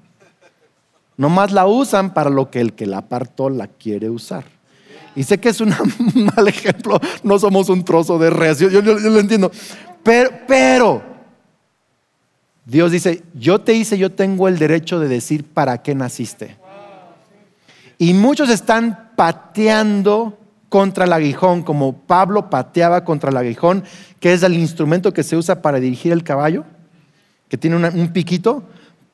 Nomás 1.17 1.51
la 1.51 1.67
usan 1.67 2.13
para 2.13 2.29
lo 2.29 2.50
que 2.50 2.62
el 2.62 2.74
que 2.74 2.86
la 2.86 3.00
apartó 3.00 3.50
la 3.50 3.67
quiere 3.67 4.10
usar. 4.10 4.43
Y 5.15 5.24
sé 5.24 5.39
que 5.39 5.50
es 5.50 5.62
un 5.62 5.69
mal 6.36 6.48
ejemplo, 6.48 7.00
no 7.24 7.38
somos 7.38 7.69
un 7.69 7.83
trozo 7.83 8.17
de 8.17 8.29
res, 8.29 8.60
yo, 8.60 8.81
lo 8.81 9.19
entiendo. 9.19 9.51
Pero, 10.03 10.31
pero, 10.48 11.03
Dios 12.65 12.91
dice, 12.91 13.24
yo 13.33 13.60
te 13.60 13.74
hice, 13.74 13.98
yo 13.98 14.12
tengo 14.12 14.48
el 14.48 14.57
derecho 14.57 15.00
de 15.00 15.07
decir 15.07 15.43
para 15.43 15.81
qué 15.81 15.93
naciste. 15.93 16.57
Y 17.98 18.13
muchos 18.13 18.50
están 18.50 19.12
pateando 19.15 20.38
contra 20.71 21.03
el 21.03 21.11
aguijón, 21.11 21.63
como 21.63 21.91
Pablo 21.91 22.49
pateaba 22.49 23.03
contra 23.03 23.29
el 23.29 23.35
aguijón, 23.35 23.83
que 24.21 24.31
es 24.31 24.41
el 24.41 24.53
instrumento 24.53 25.11
que 25.11 25.21
se 25.21 25.35
usa 25.35 25.61
para 25.61 25.81
dirigir 25.81 26.13
el 26.13 26.23
caballo, 26.23 26.63
que 27.49 27.57
tiene 27.57 27.75
un 27.75 28.13
piquito. 28.13 28.63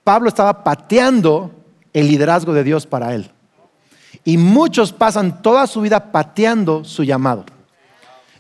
Pablo 0.04 0.30
estaba 0.30 0.64
pateando 0.64 1.50
el 1.94 2.10
liderazgo 2.10 2.54
de 2.54 2.64
Dios 2.64 2.86
para 2.86 3.16
él. 3.16 3.32
Y 4.24 4.38
muchos 4.38 4.94
pasan 4.94 5.42
toda 5.42 5.66
su 5.66 5.82
vida 5.82 6.12
pateando 6.12 6.84
su 6.84 7.04
llamado, 7.04 7.44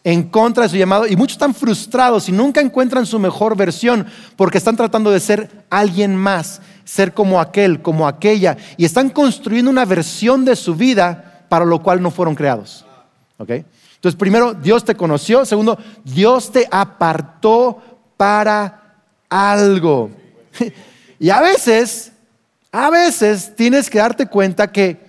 en 0.03 0.29
contra 0.29 0.65
de 0.65 0.69
su 0.69 0.77
llamado. 0.77 1.07
Y 1.07 1.15
muchos 1.15 1.37
están 1.37 1.55
frustrados 1.55 2.29
y 2.29 2.31
nunca 2.31 2.61
encuentran 2.61 3.07
su 3.07 3.17
mejor 3.17 3.57
versión 3.57 4.05
porque 4.35 4.59
están 4.59 4.75
tratando 4.75 5.09
de 5.09 5.19
ser 5.19 5.65
alguien 5.71 6.15
más, 6.15 6.61
ser 6.85 7.15
como 7.15 7.41
aquel, 7.41 7.81
como 7.81 8.07
aquella. 8.07 8.57
Y 8.77 8.85
están 8.85 9.09
construyendo 9.09 9.71
una 9.71 9.85
versión 9.85 10.45
de 10.45 10.55
su 10.55 10.75
vida 10.75 11.45
para 11.49 11.65
lo 11.65 11.81
cual 11.81 11.99
no 11.99 12.11
fueron 12.11 12.35
creados. 12.35 12.83
Entonces, 13.39 14.17
primero, 14.17 14.53
Dios 14.53 14.83
te 14.83 14.95
conoció. 14.95 15.45
Segundo, 15.45 15.77
Dios 16.03 16.51
te 16.51 16.67
apartó 16.71 17.81
para 18.15 18.95
algo. 19.29 20.11
Y 21.19 21.31
a 21.31 21.41
veces, 21.41 22.11
a 22.71 22.91
veces 22.91 23.55
tienes 23.55 23.89
que 23.89 23.97
darte 23.97 24.27
cuenta 24.27 24.71
que 24.71 24.99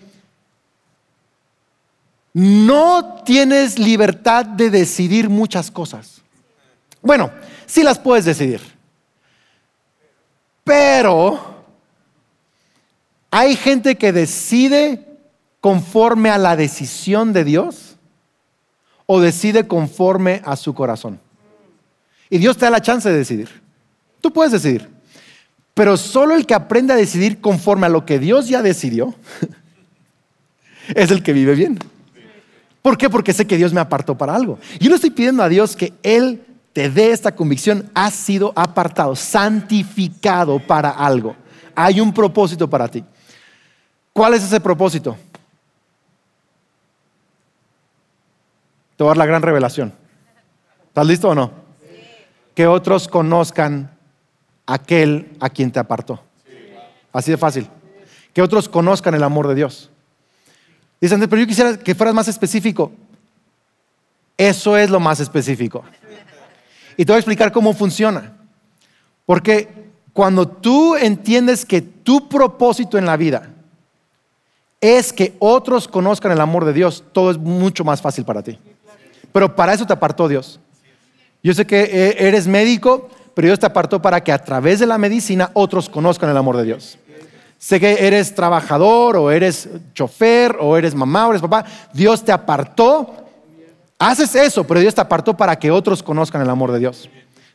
no 2.32 3.22
tienes 3.26 3.78
libertad 3.78 4.46
de 4.46 4.70
decidir 4.70 5.28
muchas 5.28 5.70
cosas. 5.70 6.22
Bueno, 7.02 7.30
sí 7.66 7.82
las 7.82 7.98
puedes 7.98 8.24
decidir. 8.24 8.62
Pero 10.64 11.62
hay 13.30 13.54
gente 13.54 13.96
que 13.96 14.12
decide 14.12 15.06
conforme 15.60 16.30
a 16.30 16.38
la 16.38 16.56
decisión 16.56 17.34
de 17.34 17.44
Dios 17.44 17.87
o 19.10 19.20
decide 19.20 19.66
conforme 19.66 20.42
a 20.44 20.54
su 20.54 20.74
corazón. 20.74 21.18
Y 22.28 22.36
Dios 22.36 22.58
te 22.58 22.66
da 22.66 22.70
la 22.70 22.82
chance 22.82 23.08
de 23.08 23.16
decidir. 23.16 23.48
Tú 24.20 24.30
puedes 24.30 24.52
decidir. 24.52 24.86
Pero 25.72 25.96
solo 25.96 26.34
el 26.34 26.44
que 26.44 26.52
aprende 26.52 26.92
a 26.92 26.96
decidir 26.96 27.40
conforme 27.40 27.86
a 27.86 27.88
lo 27.88 28.04
que 28.04 28.18
Dios 28.18 28.48
ya 28.48 28.60
decidió 28.60 29.14
es 30.94 31.10
el 31.10 31.22
que 31.22 31.32
vive 31.32 31.54
bien. 31.54 31.78
¿Por 32.82 32.98
qué? 32.98 33.08
Porque 33.08 33.32
sé 33.32 33.46
que 33.46 33.56
Dios 33.56 33.72
me 33.72 33.80
apartó 33.80 34.18
para 34.18 34.34
algo. 34.34 34.58
Yo 34.78 34.90
le 34.90 34.96
estoy 34.96 35.10
pidiendo 35.10 35.42
a 35.42 35.48
Dios 35.48 35.74
que 35.74 35.94
Él 36.02 36.42
te 36.74 36.90
dé 36.90 37.10
esta 37.10 37.34
convicción. 37.34 37.90
Has 37.94 38.12
sido 38.12 38.52
apartado, 38.54 39.16
santificado 39.16 40.58
para 40.58 40.90
algo. 40.90 41.34
Hay 41.74 41.98
un 41.98 42.12
propósito 42.12 42.68
para 42.68 42.88
ti. 42.88 43.02
¿Cuál 44.12 44.34
es 44.34 44.44
ese 44.44 44.60
propósito? 44.60 45.16
Te 48.98 49.04
voy 49.04 49.10
a 49.10 49.10
dar 49.10 49.18
la 49.18 49.26
gran 49.26 49.42
revelación. 49.42 49.92
¿Estás 50.88 51.06
listo 51.06 51.28
o 51.28 51.34
no? 51.34 51.52
Que 52.56 52.66
otros 52.66 53.06
conozcan 53.06 53.96
aquel 54.66 55.36
a 55.38 55.48
quien 55.48 55.70
te 55.70 55.78
apartó. 55.78 56.20
Así 57.12 57.30
de 57.30 57.36
fácil. 57.36 57.68
Que 58.34 58.42
otros 58.42 58.68
conozcan 58.68 59.14
el 59.14 59.22
amor 59.22 59.46
de 59.46 59.54
Dios. 59.54 59.88
Dicen, 61.00 61.20
pero 61.20 61.40
yo 61.40 61.46
quisiera 61.46 61.78
que 61.78 61.94
fueras 61.94 62.12
más 62.12 62.26
específico. 62.26 62.90
Eso 64.36 64.76
es 64.76 64.90
lo 64.90 64.98
más 64.98 65.20
específico. 65.20 65.84
Y 66.96 67.04
te 67.04 67.12
voy 67.12 67.18
a 67.18 67.20
explicar 67.20 67.52
cómo 67.52 67.74
funciona. 67.74 68.36
Porque 69.26 69.92
cuando 70.12 70.48
tú 70.48 70.96
entiendes 70.96 71.64
que 71.64 71.82
tu 71.82 72.28
propósito 72.28 72.98
en 72.98 73.06
la 73.06 73.16
vida 73.16 73.48
es 74.80 75.12
que 75.12 75.36
otros 75.38 75.86
conozcan 75.86 76.32
el 76.32 76.40
amor 76.40 76.64
de 76.64 76.72
Dios, 76.72 77.04
todo 77.12 77.30
es 77.30 77.38
mucho 77.38 77.84
más 77.84 78.02
fácil 78.02 78.24
para 78.24 78.42
ti. 78.42 78.58
Pero 79.38 79.54
para 79.54 79.72
eso 79.72 79.86
te 79.86 79.92
apartó 79.92 80.26
Dios. 80.26 80.58
Yo 81.44 81.54
sé 81.54 81.64
que 81.64 81.82
eh, 81.82 82.26
eres 82.26 82.48
médico, 82.48 83.08
pero 83.34 83.46
Dios 83.46 83.60
te 83.60 83.66
apartó 83.66 84.02
para 84.02 84.20
que 84.20 84.32
a 84.32 84.38
través 84.42 84.80
de 84.80 84.86
la 84.86 84.98
medicina 84.98 85.52
otros 85.52 85.88
conozcan 85.88 86.28
el 86.28 86.36
amor 86.36 86.56
de 86.56 86.64
Dios. 86.64 86.98
Sé 87.56 87.78
que 87.78 88.04
eres 88.04 88.34
trabajador 88.34 89.16
o 89.16 89.30
eres 89.30 89.68
chofer 89.94 90.56
o 90.58 90.76
eres 90.76 90.92
mamá 90.92 91.28
o 91.28 91.30
eres 91.30 91.40
papá. 91.40 91.64
Dios 91.92 92.24
te 92.24 92.32
apartó. 92.32 93.14
Haces 94.00 94.34
eso, 94.34 94.64
pero 94.64 94.80
Dios 94.80 94.92
te 94.92 95.02
apartó 95.02 95.36
para 95.36 95.56
que 95.56 95.70
otros 95.70 96.02
conozcan 96.02 96.42
el 96.42 96.50
amor 96.50 96.72
de 96.72 96.80
Dios. 96.80 97.08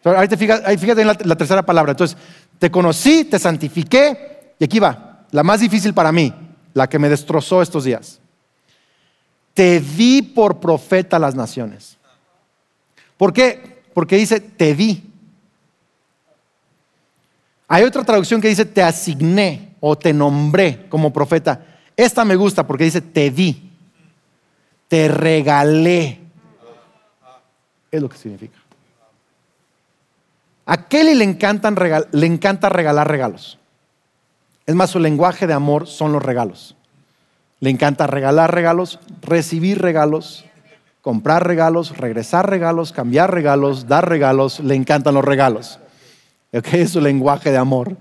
Ahí, 0.06 0.30
te 0.30 0.38
fíjate 0.38 1.02
en 1.02 1.08
la 1.08 1.36
tercera 1.36 1.64
palabra. 1.64 1.92
Entonces, 1.92 2.16
te 2.60 2.72
conocí, 2.72 3.26
te 3.26 3.40
santifiqué. 3.40 4.54
Y 4.58 4.64
aquí 4.64 4.80
va, 4.80 5.26
la 5.32 5.44
más 5.44 5.60
difícil 5.60 5.94
para 5.94 6.14
mí, 6.14 6.34
la 6.74 6.88
que 6.88 6.98
me 6.98 7.10
destrozó 7.10 7.62
estos 7.62 7.84
días. 7.84 8.22
Te 9.54 9.80
di 9.80 10.22
por 10.22 10.60
profeta 10.60 11.18
a 11.18 11.20
las 11.20 11.36
naciones. 11.36 11.98
¿Por 13.18 13.34
qué? 13.34 13.84
Porque 13.94 14.16
dice, 14.18 14.40
te 14.40 14.74
di. 14.74 15.04
Hay 17.68 17.84
otra 17.84 18.04
traducción 18.04 18.42
que 18.42 18.50
dice, 18.50 18.66
te 18.66 18.82
asigné 18.82 19.76
o 19.80 19.98
te 19.98 20.14
nombré 20.14 20.88
como 20.90 21.14
profeta. 21.14 21.66
Esta 21.96 22.26
me 22.26 22.36
gusta 22.36 22.66
porque 22.66 22.86
dice, 22.86 23.02
te 23.02 23.30
di, 23.30 23.72
te 24.88 25.08
regalé. 25.08 26.20
Es 27.92 28.02
lo 28.02 28.10
que 28.10 28.18
significa. 28.18 28.58
A 30.66 30.88
Kelly 30.88 31.14
le, 31.14 31.24
encantan 31.24 31.76
le 32.12 32.26
encanta 32.26 32.70
regalar 32.70 33.08
regalos. 33.08 33.60
Es 34.66 34.76
más, 34.76 34.90
su 34.90 35.00
lenguaje 35.00 35.46
de 35.46 35.54
amor 35.54 35.88
son 35.88 36.12
los 36.14 36.24
regalos. 36.24 36.76
Le 37.64 37.70
encanta 37.70 38.08
regalar 38.08 38.54
regalos, 38.54 39.00
recibir 39.22 39.82
regalos, 39.82 40.44
comprar 41.00 41.48
regalos, 41.48 41.98
regresar 41.98 42.50
regalos, 42.50 42.92
cambiar 42.92 43.34
regalos, 43.34 43.88
dar 43.88 44.10
regalos. 44.10 44.60
Le 44.60 44.76
encantan 44.76 45.14
los 45.14 45.24
regalos. 45.24 45.80
Es 46.52 46.90
su 46.90 47.00
lenguaje 47.00 47.52
de 47.52 47.58
amor. 47.58 47.96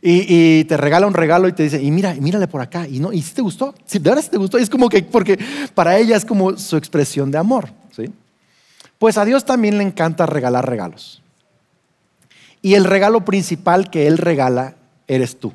Y, 0.00 0.64
te 0.64 0.78
regala 0.78 1.06
un 1.06 1.12
regalo 1.12 1.46
y 1.46 1.52
te 1.52 1.64
dice, 1.64 1.82
y 1.82 1.90
mira, 1.90 2.14
mírale 2.14 2.48
por 2.48 2.62
acá. 2.62 2.88
Y, 2.88 3.00
no, 3.00 3.12
¿y 3.12 3.20
si 3.20 3.34
te 3.34 3.42
gustó? 3.42 3.74
Si 3.84 3.98
de 3.98 4.08
verdad 4.08 4.24
si 4.24 4.30
te 4.30 4.38
gustó. 4.38 4.56
es 4.56 4.70
como 4.70 4.88
que, 4.88 5.02
porque 5.02 5.38
para 5.74 5.98
ella 5.98 6.16
es 6.16 6.24
como 6.24 6.56
su 6.56 6.78
expresión 6.78 7.30
de 7.30 7.36
amor. 7.36 7.68
¿sí? 7.94 8.10
Pues 8.98 9.18
a 9.18 9.26
Dios 9.26 9.44
también 9.44 9.76
le 9.76 9.84
encanta 9.84 10.24
regalar 10.24 10.66
regalos. 10.66 11.20
Y 12.62 12.76
el 12.76 12.84
regalo 12.86 13.26
principal 13.26 13.90
que 13.90 14.06
Él 14.06 14.16
regala 14.16 14.76
eres 15.06 15.38
tú. 15.38 15.52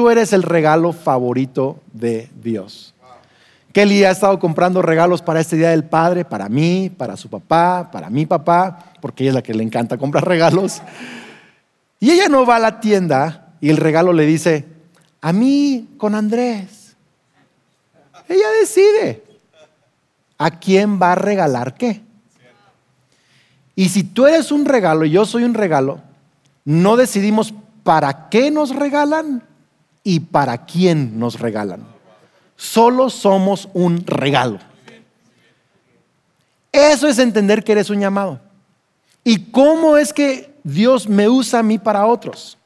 Tú 0.00 0.08
eres 0.08 0.32
el 0.32 0.44
regalo 0.44 0.94
favorito 0.94 1.78
de 1.92 2.30
Dios. 2.42 2.94
Kelly 3.70 4.02
ha 4.04 4.10
estado 4.12 4.38
comprando 4.38 4.80
regalos 4.80 5.20
para 5.20 5.40
este 5.40 5.56
Día 5.56 5.72
del 5.72 5.84
Padre, 5.84 6.24
para 6.24 6.48
mí, 6.48 6.88
para 6.88 7.18
su 7.18 7.28
papá, 7.28 7.90
para 7.92 8.08
mi 8.08 8.24
papá, 8.24 8.94
porque 9.02 9.24
ella 9.24 9.32
es 9.32 9.34
la 9.34 9.42
que 9.42 9.52
le 9.52 9.62
encanta 9.62 9.98
comprar 9.98 10.24
regalos. 10.26 10.80
Y 11.98 12.12
ella 12.12 12.30
no 12.30 12.46
va 12.46 12.56
a 12.56 12.60
la 12.60 12.80
tienda 12.80 13.52
y 13.60 13.68
el 13.68 13.76
regalo 13.76 14.14
le 14.14 14.24
dice, 14.24 14.64
a 15.20 15.34
mí 15.34 15.90
con 15.98 16.14
Andrés. 16.14 16.96
Ella 18.26 18.48
decide 18.58 19.22
a 20.38 20.58
quién 20.58 20.98
va 20.98 21.12
a 21.12 21.16
regalar 21.16 21.74
qué. 21.74 22.00
Y 23.76 23.90
si 23.90 24.04
tú 24.04 24.26
eres 24.26 24.50
un 24.50 24.64
regalo 24.64 25.04
y 25.04 25.10
yo 25.10 25.26
soy 25.26 25.44
un 25.44 25.52
regalo, 25.52 26.00
no 26.64 26.96
decidimos 26.96 27.52
para 27.84 28.30
qué 28.30 28.50
nos 28.50 28.74
regalan 28.74 29.49
y 30.02 30.20
para 30.20 30.64
quién 30.64 31.18
nos 31.18 31.38
regalan. 31.38 31.84
Solo 32.56 33.10
somos 33.10 33.68
un 33.72 34.04
regalo. 34.06 34.58
Eso 36.72 37.08
es 37.08 37.18
entender 37.18 37.64
que 37.64 37.72
eres 37.72 37.90
un 37.90 38.00
llamado. 38.00 38.40
¿Y 39.24 39.50
cómo 39.50 39.96
es 39.96 40.12
que 40.12 40.54
Dios 40.62 41.08
me 41.08 41.28
usa 41.28 41.60
a 41.60 41.62
mí 41.62 41.78
para 41.78 42.06
otros? 42.06 42.56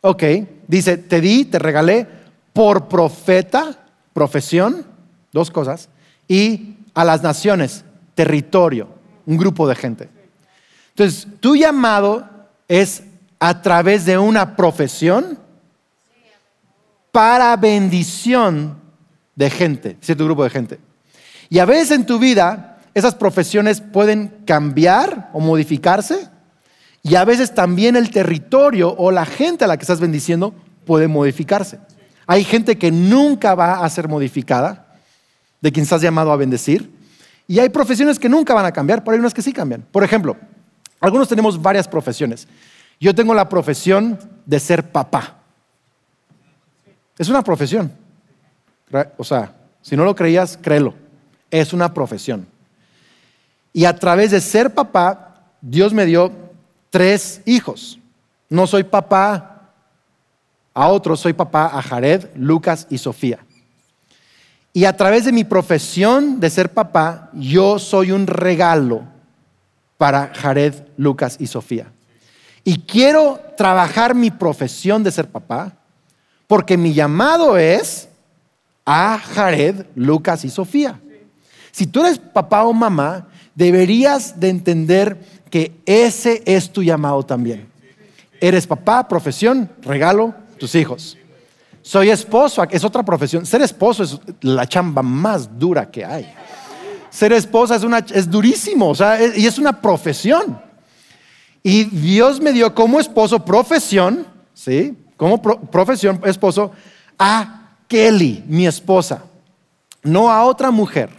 Ok, 0.00 0.22
dice, 0.68 0.98
te 0.98 1.20
di, 1.20 1.44
te 1.44 1.58
regalé 1.58 2.06
por 2.52 2.88
profeta, 2.88 3.86
profesión, 4.12 4.84
dos 5.32 5.50
cosas, 5.50 5.88
y 6.28 6.76
a 6.94 7.04
las 7.04 7.22
naciones, 7.22 7.84
territorio, 8.14 8.88
un 9.26 9.36
grupo 9.36 9.66
de 9.66 9.74
gente. 9.74 10.08
Entonces, 10.90 11.26
tu 11.40 11.56
llamado 11.56 12.28
es 12.68 13.02
a 13.40 13.62
través 13.62 14.04
de 14.04 14.16
una 14.18 14.56
profesión 14.56 15.38
para 17.14 17.56
bendición 17.56 18.76
de 19.36 19.48
gente, 19.48 19.96
cierto 20.00 20.24
grupo 20.24 20.42
de 20.42 20.50
gente. 20.50 20.80
Y 21.48 21.60
a 21.60 21.64
veces 21.64 21.92
en 21.92 22.06
tu 22.06 22.18
vida 22.18 22.80
esas 22.92 23.14
profesiones 23.14 23.80
pueden 23.80 24.42
cambiar 24.44 25.30
o 25.32 25.38
modificarse 25.38 26.28
y 27.04 27.14
a 27.14 27.24
veces 27.24 27.54
también 27.54 27.94
el 27.94 28.10
territorio 28.10 28.92
o 28.98 29.12
la 29.12 29.26
gente 29.26 29.62
a 29.62 29.68
la 29.68 29.76
que 29.76 29.82
estás 29.82 30.00
bendiciendo 30.00 30.54
puede 30.84 31.06
modificarse. 31.06 31.78
Hay 32.26 32.42
gente 32.42 32.78
que 32.78 32.90
nunca 32.90 33.54
va 33.54 33.84
a 33.84 33.88
ser 33.90 34.08
modificada, 34.08 34.98
de 35.60 35.70
quien 35.70 35.84
estás 35.84 36.02
llamado 36.02 36.32
a 36.32 36.36
bendecir, 36.36 36.90
y 37.46 37.60
hay 37.60 37.68
profesiones 37.68 38.18
que 38.18 38.28
nunca 38.28 38.54
van 38.54 38.66
a 38.66 38.72
cambiar, 38.72 39.04
pero 39.04 39.12
hay 39.14 39.20
unas 39.20 39.34
que 39.34 39.42
sí 39.42 39.52
cambian. 39.52 39.86
Por 39.92 40.02
ejemplo, 40.02 40.36
algunos 40.98 41.28
tenemos 41.28 41.62
varias 41.62 41.86
profesiones. 41.86 42.48
Yo 42.98 43.14
tengo 43.14 43.34
la 43.34 43.48
profesión 43.48 44.18
de 44.46 44.58
ser 44.58 44.90
papá. 44.90 45.43
Es 47.18 47.28
una 47.28 47.42
profesión. 47.42 47.92
O 49.16 49.24
sea, 49.24 49.54
si 49.82 49.96
no 49.96 50.04
lo 50.04 50.14
creías, 50.14 50.58
créelo. 50.60 50.94
Es 51.50 51.72
una 51.72 51.92
profesión. 51.92 52.46
Y 53.72 53.84
a 53.84 53.96
través 53.96 54.30
de 54.30 54.40
ser 54.40 54.72
papá, 54.72 55.50
Dios 55.60 55.92
me 55.92 56.06
dio 56.06 56.32
tres 56.90 57.40
hijos. 57.44 57.98
No 58.48 58.66
soy 58.66 58.84
papá 58.84 59.72
a 60.72 60.88
otros, 60.88 61.20
soy 61.20 61.32
papá 61.32 61.66
a 61.66 61.82
Jared, 61.82 62.26
Lucas 62.36 62.86
y 62.90 62.98
Sofía. 62.98 63.38
Y 64.72 64.86
a 64.86 64.96
través 64.96 65.24
de 65.24 65.32
mi 65.32 65.44
profesión 65.44 66.40
de 66.40 66.50
ser 66.50 66.72
papá, 66.72 67.30
yo 67.32 67.78
soy 67.78 68.10
un 68.10 68.26
regalo 68.26 69.02
para 69.96 70.32
Jared, 70.34 70.74
Lucas 70.96 71.36
y 71.38 71.46
Sofía. 71.46 71.92
Y 72.64 72.80
quiero 72.80 73.40
trabajar 73.56 74.14
mi 74.14 74.30
profesión 74.30 75.04
de 75.04 75.12
ser 75.12 75.28
papá 75.28 75.76
porque 76.46 76.76
mi 76.76 76.92
llamado 76.92 77.56
es 77.56 78.08
a 78.84 79.18
Jared, 79.18 79.86
Lucas 79.94 80.44
y 80.44 80.50
Sofía. 80.50 81.00
Si 81.72 81.86
tú 81.86 82.00
eres 82.04 82.18
papá 82.18 82.64
o 82.64 82.72
mamá, 82.72 83.26
deberías 83.54 84.38
de 84.38 84.48
entender 84.48 85.18
que 85.50 85.72
ese 85.86 86.42
es 86.46 86.70
tu 86.72 86.82
llamado 86.82 87.22
también. 87.22 87.66
Eres 88.40 88.66
papá, 88.66 89.08
profesión, 89.08 89.70
regalo, 89.82 90.34
tus 90.58 90.74
hijos. 90.74 91.16
Soy 91.82 92.10
esposo, 92.10 92.62
es 92.70 92.84
otra 92.84 93.02
profesión. 93.02 93.44
Ser 93.44 93.62
esposo 93.62 94.04
es 94.04 94.18
la 94.40 94.66
chamba 94.66 95.02
más 95.02 95.58
dura 95.58 95.90
que 95.90 96.04
hay. 96.04 96.32
Ser 97.10 97.32
esposa 97.32 97.76
es, 97.76 97.84
una, 97.84 97.98
es 97.98 98.28
durísimo, 98.30 98.88
o 98.88 98.94
sea, 98.94 99.18
y 99.36 99.46
es 99.46 99.58
una 99.58 99.80
profesión. 99.80 100.60
Y 101.62 101.84
Dios 101.84 102.40
me 102.40 102.52
dio 102.52 102.74
como 102.74 103.00
esposo 103.00 103.44
profesión, 103.44 104.26
¿sí? 104.52 104.96
Como 105.16 105.40
profesión 105.40 106.20
esposo 106.24 106.72
a 107.18 107.76
Kelly, 107.88 108.44
mi 108.46 108.66
esposa, 108.66 109.24
no 110.02 110.30
a 110.30 110.44
otra 110.44 110.70
mujer. 110.70 111.10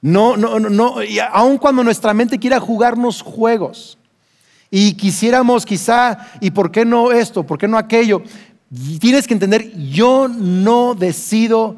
No, 0.00 0.36
no, 0.36 0.58
no, 0.58 0.96
aun 1.30 1.58
cuando 1.58 1.84
nuestra 1.84 2.12
mente 2.12 2.38
quiera 2.38 2.58
jugarnos 2.58 3.22
juegos 3.22 3.98
y 4.68 4.94
quisiéramos 4.94 5.64
quizá, 5.64 6.18
¿y 6.40 6.50
por 6.50 6.72
qué 6.72 6.84
no 6.84 7.12
esto? 7.12 7.44
¿Por 7.44 7.58
qué 7.58 7.68
no 7.68 7.78
aquello? 7.78 8.22
Tienes 8.98 9.26
que 9.26 9.34
entender, 9.34 9.70
yo 9.90 10.28
no 10.28 10.94
decido 10.94 11.76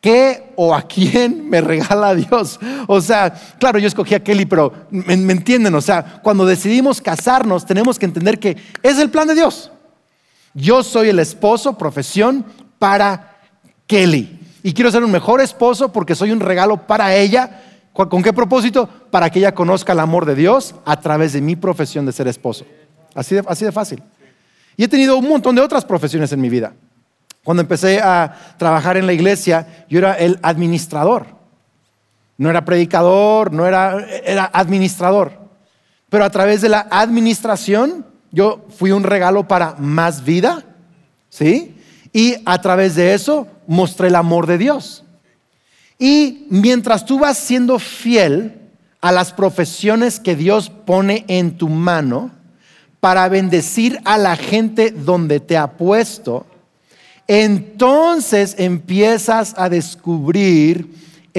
qué 0.00 0.52
o 0.56 0.74
a 0.74 0.82
quién 0.82 1.50
me 1.50 1.60
regala 1.60 2.14
Dios. 2.14 2.58
O 2.86 3.00
sea, 3.00 3.30
claro, 3.58 3.78
yo 3.78 3.88
escogí 3.88 4.14
a 4.14 4.22
Kelly, 4.22 4.46
pero 4.46 4.72
me, 4.90 5.16
me 5.16 5.32
entienden, 5.32 5.74
o 5.74 5.80
sea, 5.80 6.20
cuando 6.22 6.46
decidimos 6.46 7.00
casarnos 7.00 7.66
tenemos 7.66 7.98
que 7.98 8.06
entender 8.06 8.38
que 8.38 8.56
es 8.82 8.98
el 8.98 9.10
plan 9.10 9.28
de 9.28 9.34
Dios. 9.34 9.72
Yo 10.58 10.82
soy 10.82 11.08
el 11.10 11.20
esposo, 11.20 11.78
profesión, 11.78 12.44
para 12.78 13.36
Kelly. 13.86 14.40
Y 14.64 14.72
quiero 14.72 14.90
ser 14.90 15.04
un 15.04 15.12
mejor 15.12 15.40
esposo 15.40 15.92
porque 15.92 16.16
soy 16.16 16.32
un 16.32 16.40
regalo 16.40 16.86
para 16.86 17.14
ella. 17.14 17.62
¿Con 17.92 18.22
qué 18.22 18.32
propósito? 18.32 18.88
Para 19.10 19.30
que 19.30 19.38
ella 19.38 19.54
conozca 19.54 19.92
el 19.92 20.00
amor 20.00 20.26
de 20.26 20.34
Dios 20.34 20.74
a 20.84 21.00
través 21.00 21.32
de 21.32 21.40
mi 21.40 21.54
profesión 21.54 22.06
de 22.06 22.12
ser 22.12 22.26
esposo. 22.26 22.66
Así 23.14 23.34
de, 23.34 23.72
fácil. 23.72 24.02
Y 24.76 24.84
he 24.84 24.88
tenido 24.88 25.16
un 25.16 25.28
montón 25.28 25.54
de 25.54 25.62
otras 25.62 25.84
profesiones 25.84 26.32
en 26.32 26.40
mi 26.40 26.48
vida. 26.48 26.72
Cuando 27.44 27.60
empecé 27.60 28.00
a 28.00 28.34
trabajar 28.58 28.96
en 28.96 29.06
la 29.06 29.12
iglesia, 29.12 29.86
yo 29.88 29.98
era 29.98 30.14
el 30.14 30.40
administrador. 30.42 31.26
No 32.36 32.50
era 32.50 32.64
predicador, 32.64 33.52
no 33.52 33.64
era, 33.64 34.04
era 34.24 34.50
administrador. 34.52 35.38
Pero 36.08 36.24
a 36.24 36.30
través 36.30 36.60
de 36.62 36.68
la 36.68 36.86
administración, 36.90 38.07
yo 38.30 38.66
fui 38.76 38.90
un 38.90 39.04
regalo 39.04 39.48
para 39.48 39.74
más 39.78 40.24
vida, 40.24 40.64
¿sí? 41.30 41.76
Y 42.12 42.36
a 42.44 42.60
través 42.60 42.94
de 42.94 43.14
eso 43.14 43.46
mostré 43.66 44.08
el 44.08 44.14
amor 44.14 44.46
de 44.46 44.58
Dios. 44.58 45.04
Y 45.98 46.46
mientras 46.50 47.04
tú 47.04 47.18
vas 47.18 47.38
siendo 47.38 47.78
fiel 47.78 48.54
a 49.00 49.12
las 49.12 49.32
profesiones 49.32 50.20
que 50.20 50.36
Dios 50.36 50.70
pone 50.70 51.24
en 51.28 51.56
tu 51.56 51.68
mano 51.68 52.30
para 53.00 53.28
bendecir 53.28 54.00
a 54.04 54.18
la 54.18 54.36
gente 54.36 54.90
donde 54.90 55.40
te 55.40 55.56
ha 55.56 55.76
puesto, 55.76 56.46
entonces 57.26 58.54
empiezas 58.58 59.54
a 59.56 59.68
descubrir 59.68 60.88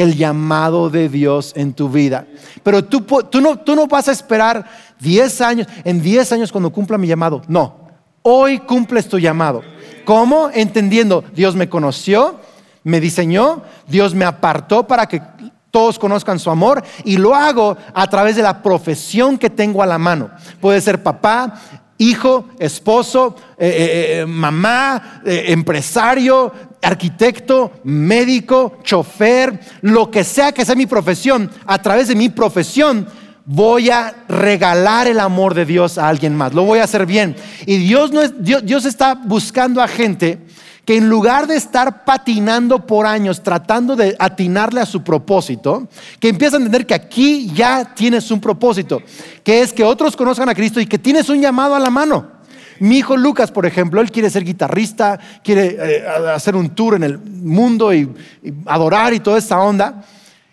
el 0.01 0.15
llamado 0.15 0.89
de 0.89 1.09
Dios 1.09 1.53
en 1.55 1.73
tu 1.73 1.89
vida. 1.89 2.27
Pero 2.63 2.83
tú, 2.83 3.01
tú, 3.01 3.41
no, 3.41 3.57
tú 3.57 3.75
no 3.75 3.87
vas 3.87 4.07
a 4.07 4.11
esperar 4.11 4.65
10 4.99 5.41
años, 5.41 5.67
en 5.83 6.01
10 6.01 6.31
años 6.31 6.51
cuando 6.51 6.71
cumpla 6.71 6.97
mi 6.97 7.07
llamado. 7.07 7.41
No, 7.47 7.75
hoy 8.21 8.59
cumples 8.59 9.07
tu 9.07 9.19
llamado. 9.19 9.61
¿Cómo? 10.05 10.49
Entendiendo, 10.53 11.23
Dios 11.35 11.55
me 11.55 11.69
conoció, 11.69 12.39
me 12.83 12.99
diseñó, 12.99 13.63
Dios 13.87 14.15
me 14.15 14.25
apartó 14.25 14.87
para 14.87 15.07
que 15.07 15.21
todos 15.71 15.99
conozcan 15.99 16.39
su 16.39 16.49
amor 16.49 16.83
y 17.03 17.17
lo 17.17 17.35
hago 17.35 17.77
a 17.93 18.09
través 18.09 18.35
de 18.35 18.41
la 18.41 18.63
profesión 18.63 19.37
que 19.37 19.49
tengo 19.49 19.83
a 19.83 19.85
la 19.85 19.97
mano. 19.97 20.31
Puede 20.59 20.81
ser 20.81 21.03
papá, 21.03 21.59
hijo, 21.99 22.47
esposo, 22.57 23.35
eh, 23.57 23.67
eh, 23.67 24.21
eh, 24.21 24.25
mamá, 24.25 25.21
empresario, 25.25 26.51
arquitecto, 26.81 27.73
médico, 27.83 28.79
chofer, 28.83 29.59
lo 29.81 30.09
que 30.09 30.23
sea 30.23 30.51
que 30.51 30.65
sea 30.65 30.75
mi 30.75 30.87
profesión, 30.87 31.51
a 31.65 31.77
través 31.79 32.07
de 32.07 32.15
mi 32.15 32.29
profesión 32.29 33.05
voy 33.51 33.89
a 33.89 34.13
regalar 34.27 35.07
el 35.07 35.19
amor 35.19 35.55
de 35.55 35.65
Dios 35.65 35.97
a 35.97 36.07
alguien 36.07 36.35
más, 36.35 36.53
lo 36.53 36.63
voy 36.63 36.79
a 36.79 36.83
hacer 36.83 37.07
bien. 37.07 37.35
Y 37.65 37.77
Dios, 37.77 38.11
no 38.11 38.21
es, 38.21 38.31
Dios, 38.39 38.85
está 38.85 39.15
buscando 39.15 39.81
a 39.81 39.87
gente 39.87 40.37
que 40.89 40.97
en 40.97 41.07
lugar 41.07 41.45
de 41.45 41.55
estar 41.55 42.03
patinando 42.03 42.87
por 42.87 43.05
años 43.05 43.43
tratando 43.43 43.95
de 43.95 44.15
atinarle 44.17 44.81
a 44.81 44.87
su 44.87 45.03
propósito, 45.03 45.87
que 46.19 46.29
empieza 46.29 46.55
a 46.55 46.57
entender 46.57 46.87
que 46.87 46.95
aquí 46.95 47.51
ya 47.53 47.93
tienes 47.93 48.31
un 48.31 48.41
propósito, 48.41 48.99
que 49.43 49.61
es 49.61 49.71
que 49.71 49.83
otros 49.83 50.15
conozcan 50.15 50.49
a 50.49 50.55
Cristo 50.55 50.81
y 50.81 50.87
que 50.87 50.97
tienes 50.97 51.29
un 51.29 51.41
llamado 51.41 51.75
a 51.75 51.79
la 51.79 51.91
mano. 51.91 52.31
Mi 52.79 52.97
hijo 52.97 53.15
Lucas, 53.15 53.51
por 53.51 53.67
ejemplo, 53.67 54.01
él 54.01 54.11
quiere 54.11 54.31
ser 54.31 54.43
guitarrista, 54.43 55.19
quiere 55.43 55.77
eh, 55.79 56.07
hacer 56.33 56.55
un 56.55 56.71
tour 56.71 56.95
en 56.95 57.03
el 57.03 57.19
mundo 57.19 57.93
y, 57.93 58.11
adorar 58.65 59.13
y 59.13 59.19
toda 59.19 59.37
esa 59.37 59.59
onda. 59.59 60.03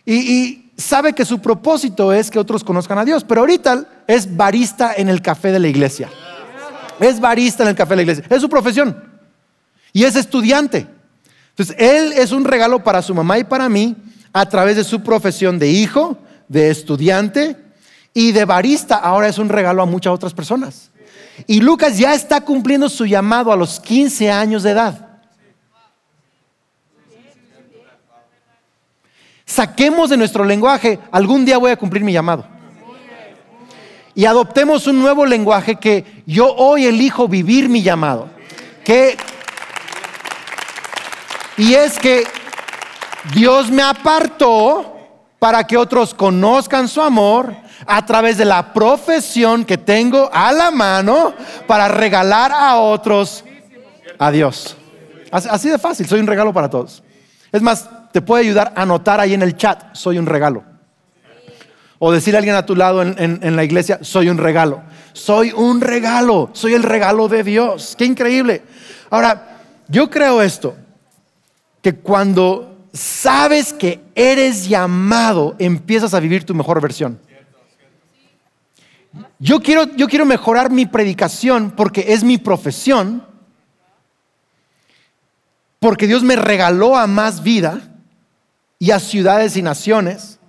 y 0.05 0.71
sabe 0.77 1.15
que 1.15 1.25
su 1.25 1.39
propósito 1.39 2.13
es 2.13 2.31
que 2.31 2.39
otros 2.39 2.63
conozcan 2.63 2.99
a 2.99 3.07
Dios, 3.07 3.25
pero 3.25 3.41
ahorita 3.41 3.87
es 4.07 4.37
barista 4.37 4.93
en 4.95 5.09
el 5.09 5.23
café 5.23 5.51
de 5.51 5.61
la 5.61 5.69
iglesia. 5.69 6.11
Es 7.01 7.21
barista 7.21 7.63
en 7.63 7.71
el 7.71 7.75
café 7.75 7.93
de 7.93 7.97
la 7.97 8.03
iglesia. 8.03 8.25
Es 8.29 8.43
su 8.43 8.51
profesión. 8.51 9.06
Y 9.93 10.05
es 10.05 10.17
estudiante. 10.17 10.87
Entonces, 11.51 11.77
él 11.79 12.13
es 12.13 12.33
un 12.33 12.45
regalo 12.45 12.85
para 12.85 13.03
su 13.03 13.15
mamá 13.15 13.39
y 13.39 13.45
para 13.45 13.69
mí 13.69 13.97
a 14.33 14.47
través 14.47 14.77
de 14.77 14.85
su 14.85 15.03
profesión 15.03 15.59
de 15.59 15.69
hijo, 15.69 16.19
de 16.49 16.71
estudiante 16.71 17.57
y 18.13 18.33
de 18.33 18.45
barista. 18.45 18.97
Ahora 18.97 19.29
es 19.29 19.39
un 19.39 19.49
regalo 19.49 19.83
a 19.83 19.87
muchas 19.87 20.13
otras 20.13 20.35
personas. 20.35 20.91
Y 21.47 21.61
Lucas 21.61 21.99
ya 21.99 22.15
está 22.15 22.41
cumpliendo 22.43 22.89
su 22.89 23.07
llamado 23.07 23.53
a 23.53 23.57
los 23.57 23.81
15 23.81 24.31
años 24.31 24.63
de 24.63 24.71
edad. 24.71 25.07
Saquemos 29.47 30.11
de 30.11 30.17
nuestro 30.17 30.45
lenguaje, 30.45 30.99
algún 31.11 31.45
día 31.45 31.57
voy 31.57 31.71
a 31.71 31.77
cumplir 31.77 32.03
mi 32.03 32.13
llamado. 32.13 32.45
Y 34.15 34.25
adoptemos 34.25 34.87
un 34.87 34.99
nuevo 34.99 35.25
lenguaje 35.25 35.77
que 35.77 36.23
yo 36.27 36.55
hoy 36.55 36.87
elijo 36.87 37.29
vivir 37.29 37.69
mi 37.69 37.83
llamado. 37.83 38.29
Que, 38.85 39.17
y 41.57 41.75
es 41.75 41.99
que 41.99 42.25
Dios 43.35 43.71
me 43.71 43.83
apartó 43.83 44.97
para 45.39 45.65
que 45.65 45.77
otros 45.77 46.15
conozcan 46.15 46.89
su 46.89 47.01
amor 47.01 47.55
a 47.87 48.05
través 48.05 48.39
de 48.39 48.45
la 48.45 48.73
profesión 48.73 49.65
que 49.65 49.79
tengo 49.79 50.31
a 50.33 50.53
la 50.53 50.71
mano 50.71 51.35
para 51.67 51.89
regalar 51.89 52.53
a 52.53 52.77
otros 52.77 53.45
a 54.19 54.31
Dios. 54.31 54.77
Así 55.31 55.69
de 55.69 55.79
fácil, 55.79 56.07
soy 56.07 56.21
un 56.21 56.27
regalo 56.27 56.53
para 56.53 56.71
todos. 56.71 57.03
Es 57.53 57.63
más, 57.63 57.89
te 58.13 58.23
puede 58.23 58.45
ayudar 58.45 58.73
a 58.75 58.83
anotar 58.83 59.21
ahí 59.21 59.35
en 59.35 59.43
el 59.43 59.57
chat, 59.57 59.95
soy 59.95 60.19
un 60.19 60.27
regalo. 60.27 60.65
O 61.99 62.13
decirle 62.13 62.37
a 62.37 62.41
alguien 62.41 62.57
a 62.57 62.67
tu 62.67 62.77
lado 62.77 63.03
en, 63.03 63.17
en, 63.19 63.57
la 63.57 63.65
iglesia, 63.65 63.99
soy 64.03 64.29
un 64.29 64.39
regalo. 64.39 64.83
Soy 65.15 65.53
un 65.53 65.81
regalo, 65.81 66.51
soy 66.53 66.75
el 66.75 66.83
regalo 66.83 67.29
de 67.29 67.43
Dios. 67.43 67.95
Qué 67.97 68.05
increíble. 68.05 68.63
Ahora, 69.09 69.59
yo 69.89 70.11
creo 70.11 70.43
esto, 70.43 70.77
que 71.87 71.95
cuando 71.95 72.89
sabes 72.93 73.73
que 73.73 74.03
eres 74.17 74.69
llamado, 74.69 75.55
empiezas 75.61 76.15
a 76.15 76.19
vivir 76.19 76.43
tu 76.43 76.53
mejor 76.53 76.81
versión. 76.81 77.21
Yo 79.39 79.61
quiero, 79.61 79.85
yo 79.95 80.09
quiero 80.09 80.27
mejorar 80.27 80.73
mi 80.73 80.87
predicación 80.87 81.71
porque 81.71 82.07
es 82.09 82.25
mi 82.25 82.39
profesión, 82.39 83.25
porque 85.79 86.09
Dios 86.09 86.25
me 86.25 86.35
regaló 86.35 86.97
a 86.97 87.07
más 87.07 87.45
vida 87.45 87.81
y 88.81 88.91
a 88.91 88.99
ciudades 88.99 89.57
y 89.57 89.63
naciones, 89.63 90.41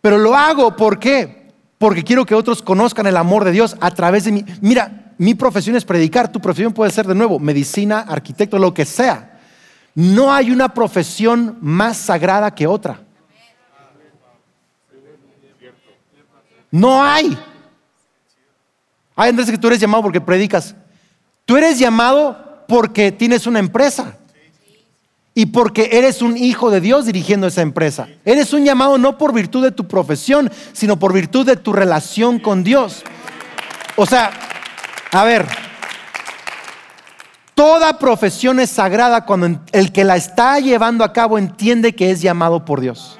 pero 0.00 0.16
lo 0.16 0.36
hago 0.36 0.76
¿por? 0.76 1.50
Porque 1.76 2.04
quiero 2.04 2.24
que 2.24 2.36
otros 2.36 2.62
conozcan 2.62 3.08
el 3.08 3.16
amor 3.16 3.42
de 3.42 3.50
Dios 3.50 3.76
a 3.80 3.90
través 3.90 4.26
de 4.26 4.30
mí. 4.30 4.44
Mira, 4.60 5.12
mi 5.18 5.34
profesión 5.34 5.74
es 5.74 5.84
predicar, 5.84 6.30
tu 6.30 6.40
profesión 6.40 6.72
puede 6.72 6.92
ser 6.92 7.08
de 7.08 7.16
nuevo 7.16 7.40
medicina, 7.40 8.04
arquitecto, 8.06 8.60
lo 8.60 8.72
que 8.72 8.84
sea. 8.84 9.29
No 9.94 10.32
hay 10.32 10.50
una 10.50 10.72
profesión 10.72 11.58
más 11.60 11.96
sagrada 11.96 12.54
que 12.54 12.66
otra. 12.66 13.00
No 16.70 17.02
hay. 17.02 17.36
Hay 19.16 19.30
Andrés 19.30 19.50
que 19.50 19.58
tú 19.58 19.66
eres 19.66 19.80
llamado 19.80 20.02
porque 20.02 20.20
predicas. 20.20 20.74
Tú 21.44 21.56
eres 21.56 21.78
llamado 21.78 22.64
porque 22.68 23.10
tienes 23.10 23.46
una 23.46 23.58
empresa 23.58 24.16
y 25.34 25.46
porque 25.46 25.90
eres 25.92 26.22
un 26.22 26.36
hijo 26.36 26.70
de 26.70 26.80
Dios 26.80 27.06
dirigiendo 27.06 27.46
esa 27.46 27.62
empresa. 27.62 28.08
Eres 28.24 28.52
un 28.52 28.64
llamado 28.64 28.98
no 28.98 29.18
por 29.18 29.32
virtud 29.32 29.62
de 29.64 29.72
tu 29.72 29.88
profesión, 29.88 30.50
sino 30.72 30.98
por 30.98 31.12
virtud 31.12 31.46
de 31.46 31.56
tu 31.56 31.72
relación 31.72 32.38
con 32.38 32.62
Dios. 32.62 33.02
O 33.96 34.06
sea, 34.06 34.30
a 35.10 35.24
ver, 35.24 35.46
toda 37.60 37.98
profesión 37.98 38.58
es 38.58 38.70
sagrada 38.70 39.26
cuando 39.26 39.60
el 39.72 39.92
que 39.92 40.02
la 40.02 40.16
está 40.16 40.58
llevando 40.60 41.04
a 41.04 41.12
cabo 41.12 41.36
entiende 41.36 41.94
que 41.94 42.10
es 42.10 42.22
llamado 42.22 42.64
por 42.64 42.80
Dios. 42.80 43.18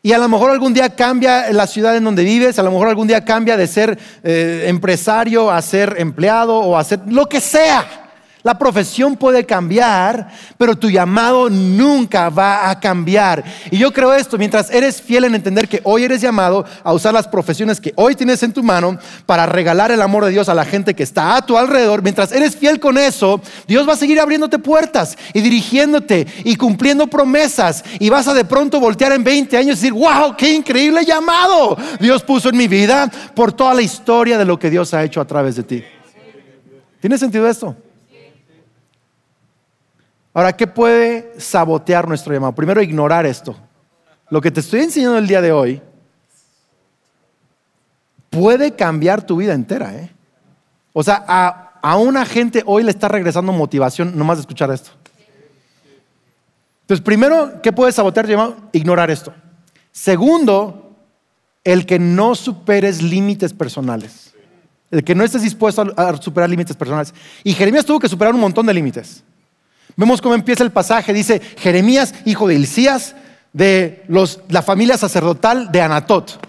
Y 0.00 0.14
a 0.14 0.18
lo 0.18 0.30
mejor 0.30 0.50
algún 0.50 0.72
día 0.72 0.88
cambia 0.88 1.52
la 1.52 1.66
ciudad 1.66 1.94
en 1.94 2.04
donde 2.04 2.24
vives, 2.24 2.58
a 2.58 2.62
lo 2.62 2.70
mejor 2.70 2.88
algún 2.88 3.06
día 3.06 3.22
cambia 3.22 3.58
de 3.58 3.66
ser 3.66 3.98
eh, 4.22 4.64
empresario 4.66 5.50
a 5.50 5.60
ser 5.60 5.96
empleado 5.98 6.56
o 6.56 6.78
a 6.78 6.82
ser 6.84 7.00
lo 7.06 7.28
que 7.28 7.42
sea. 7.42 8.01
La 8.42 8.58
profesión 8.58 9.16
puede 9.16 9.46
cambiar, 9.46 10.28
pero 10.58 10.74
tu 10.74 10.90
llamado 10.90 11.48
nunca 11.48 12.28
va 12.28 12.70
a 12.70 12.80
cambiar. 12.80 13.44
Y 13.70 13.78
yo 13.78 13.92
creo 13.92 14.12
esto, 14.12 14.36
mientras 14.36 14.70
eres 14.70 15.00
fiel 15.00 15.24
en 15.24 15.36
entender 15.36 15.68
que 15.68 15.80
hoy 15.84 16.02
eres 16.02 16.20
llamado 16.20 16.64
a 16.82 16.92
usar 16.92 17.14
las 17.14 17.28
profesiones 17.28 17.80
que 17.80 17.92
hoy 17.94 18.16
tienes 18.16 18.42
en 18.42 18.52
tu 18.52 18.62
mano 18.62 18.98
para 19.26 19.46
regalar 19.46 19.92
el 19.92 20.02
amor 20.02 20.24
de 20.24 20.32
Dios 20.32 20.48
a 20.48 20.54
la 20.54 20.64
gente 20.64 20.94
que 20.94 21.04
está 21.04 21.36
a 21.36 21.46
tu 21.46 21.56
alrededor, 21.56 22.02
mientras 22.02 22.32
eres 22.32 22.56
fiel 22.56 22.80
con 22.80 22.98
eso, 22.98 23.40
Dios 23.68 23.88
va 23.88 23.92
a 23.92 23.96
seguir 23.96 24.18
abriéndote 24.18 24.58
puertas 24.58 25.16
y 25.32 25.40
dirigiéndote 25.40 26.26
y 26.44 26.56
cumpliendo 26.56 27.06
promesas. 27.06 27.84
Y 28.00 28.10
vas 28.10 28.26
a 28.26 28.34
de 28.34 28.44
pronto 28.44 28.80
voltear 28.80 29.12
en 29.12 29.22
20 29.22 29.56
años 29.56 29.78
y 29.78 29.88
decir, 29.88 29.92
wow, 29.92 30.36
qué 30.36 30.52
increíble 30.52 31.04
llamado 31.04 31.76
Dios 32.00 32.22
puso 32.22 32.48
en 32.48 32.56
mi 32.56 32.66
vida 32.66 33.10
por 33.34 33.52
toda 33.52 33.74
la 33.74 33.82
historia 33.82 34.36
de 34.36 34.44
lo 34.44 34.58
que 34.58 34.70
Dios 34.70 34.92
ha 34.94 35.04
hecho 35.04 35.20
a 35.20 35.24
través 35.24 35.56
de 35.56 35.62
ti. 35.62 35.84
¿Tiene 37.00 37.18
sentido 37.18 37.48
esto? 37.48 37.76
Ahora, 40.34 40.54
¿qué 40.54 40.66
puede 40.66 41.38
sabotear 41.38 42.08
nuestro 42.08 42.32
llamado? 42.32 42.54
Primero, 42.54 42.82
ignorar 42.82 43.26
esto. 43.26 43.54
Lo 44.30 44.40
que 44.40 44.50
te 44.50 44.60
estoy 44.60 44.80
enseñando 44.80 45.18
el 45.18 45.26
día 45.26 45.42
de 45.42 45.52
hoy 45.52 45.82
puede 48.30 48.74
cambiar 48.74 49.26
tu 49.26 49.36
vida 49.36 49.52
entera. 49.52 49.94
¿eh? 49.94 50.10
O 50.94 51.02
sea, 51.02 51.22
a, 51.82 51.96
una 51.98 52.24
gente 52.24 52.62
hoy 52.64 52.82
le 52.82 52.90
está 52.90 53.08
regresando 53.08 53.52
motivación 53.52 54.16
nomás 54.16 54.38
de 54.38 54.42
escuchar 54.42 54.70
esto. 54.70 54.90
Entonces, 56.82 57.04
primero, 57.04 57.60
¿qué 57.62 57.72
puede 57.72 57.92
sabotear 57.92 58.24
tu 58.24 58.32
llamado? 58.32 58.56
Ignorar 58.72 59.10
esto. 59.10 59.34
Segundo, 59.90 60.96
el 61.62 61.84
que 61.84 61.98
no 61.98 62.34
superes 62.34 63.02
límites 63.02 63.52
personales. 63.52 64.32
El 64.90 65.04
que 65.04 65.14
no 65.14 65.24
estés 65.24 65.42
dispuesto 65.42 65.92
a 65.94 66.16
superar 66.16 66.48
límites 66.48 66.76
personales. 66.76 67.12
Y 67.44 67.52
Jeremías 67.52 67.84
tuvo 67.84 68.00
que 68.00 68.08
superar 68.08 68.34
un 68.34 68.40
montón 68.40 68.64
de 68.64 68.72
límites. 68.72 69.22
Vemos 69.96 70.20
cómo 70.20 70.34
empieza 70.34 70.64
el 70.64 70.72
pasaje. 70.72 71.12
Dice 71.12 71.40
Jeremías, 71.58 72.14
hijo 72.24 72.48
de 72.48 72.54
Hilcías, 72.54 73.14
de 73.52 74.04
la 74.48 74.62
familia 74.62 74.96
sacerdotal 74.96 75.70
de 75.70 75.82
Anatot. 75.82 76.40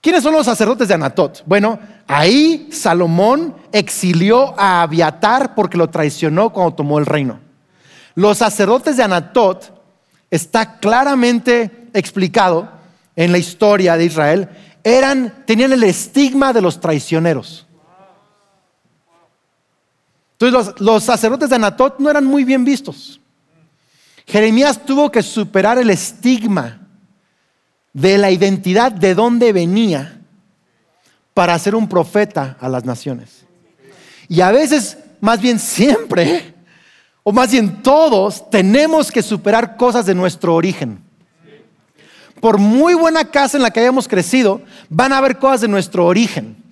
¿Quiénes 0.00 0.22
son 0.22 0.34
los 0.34 0.46
sacerdotes 0.46 0.88
de 0.88 0.94
Anatot? 0.94 1.42
Bueno, 1.46 1.78
ahí 2.06 2.68
Salomón 2.70 3.54
exilió 3.72 4.58
a 4.58 4.82
Abiatar 4.82 5.54
porque 5.54 5.76
lo 5.76 5.90
traicionó 5.90 6.50
cuando 6.50 6.74
tomó 6.74 6.98
el 6.98 7.06
reino. 7.06 7.40
Los 8.14 8.38
sacerdotes 8.38 8.96
de 8.96 9.02
Anatot 9.02 9.72
está 10.30 10.78
claramente 10.78 11.88
explicado 11.94 12.68
en 13.16 13.32
la 13.32 13.38
historia 13.38 13.96
de 13.96 14.04
Israel, 14.04 14.48
eran, 14.84 15.44
tenían 15.44 15.72
el 15.72 15.84
estigma 15.84 16.52
de 16.52 16.62
los 16.62 16.80
traicioneros. 16.80 17.67
Entonces 20.40 20.74
los, 20.80 21.02
sacerdotes 21.02 21.50
de 21.50 21.56
Anatot 21.56 21.98
no 21.98 22.08
eran 22.08 22.24
muy 22.24 22.44
bien 22.44 22.64
vistos. 22.64 23.20
Jeremías 24.26 24.84
tuvo 24.84 25.10
que 25.10 25.22
superar 25.22 25.78
el 25.78 25.90
estigma 25.90 26.86
de 27.92 28.18
la 28.18 28.30
identidad 28.30 28.92
de 28.92 29.14
dónde 29.14 29.52
venía 29.52 30.20
para 31.34 31.58
ser 31.58 31.74
un 31.74 31.88
profeta 31.88 32.56
a 32.60 32.68
las 32.68 32.84
naciones. 32.84 33.46
Y 34.28 34.40
a 34.40 34.52
veces, 34.52 34.98
más 35.20 35.40
bien 35.40 35.58
siempre, 35.58 36.54
o 37.24 37.32
más 37.32 37.50
bien 37.50 37.82
todos, 37.82 38.48
tenemos 38.48 39.10
que 39.10 39.22
superar 39.22 39.76
cosas 39.76 40.06
de 40.06 40.14
nuestro 40.14 40.54
origen. 40.54 41.02
Por 42.40 42.58
muy 42.58 42.94
buena 42.94 43.24
casa 43.24 43.56
en 43.56 43.64
la 43.64 43.72
que 43.72 43.80
hayamos 43.80 44.06
crecido, 44.06 44.62
van 44.88 45.12
a 45.12 45.18
haber 45.18 45.38
cosas 45.38 45.62
de 45.62 45.68
nuestro 45.68 46.06
origen 46.06 46.67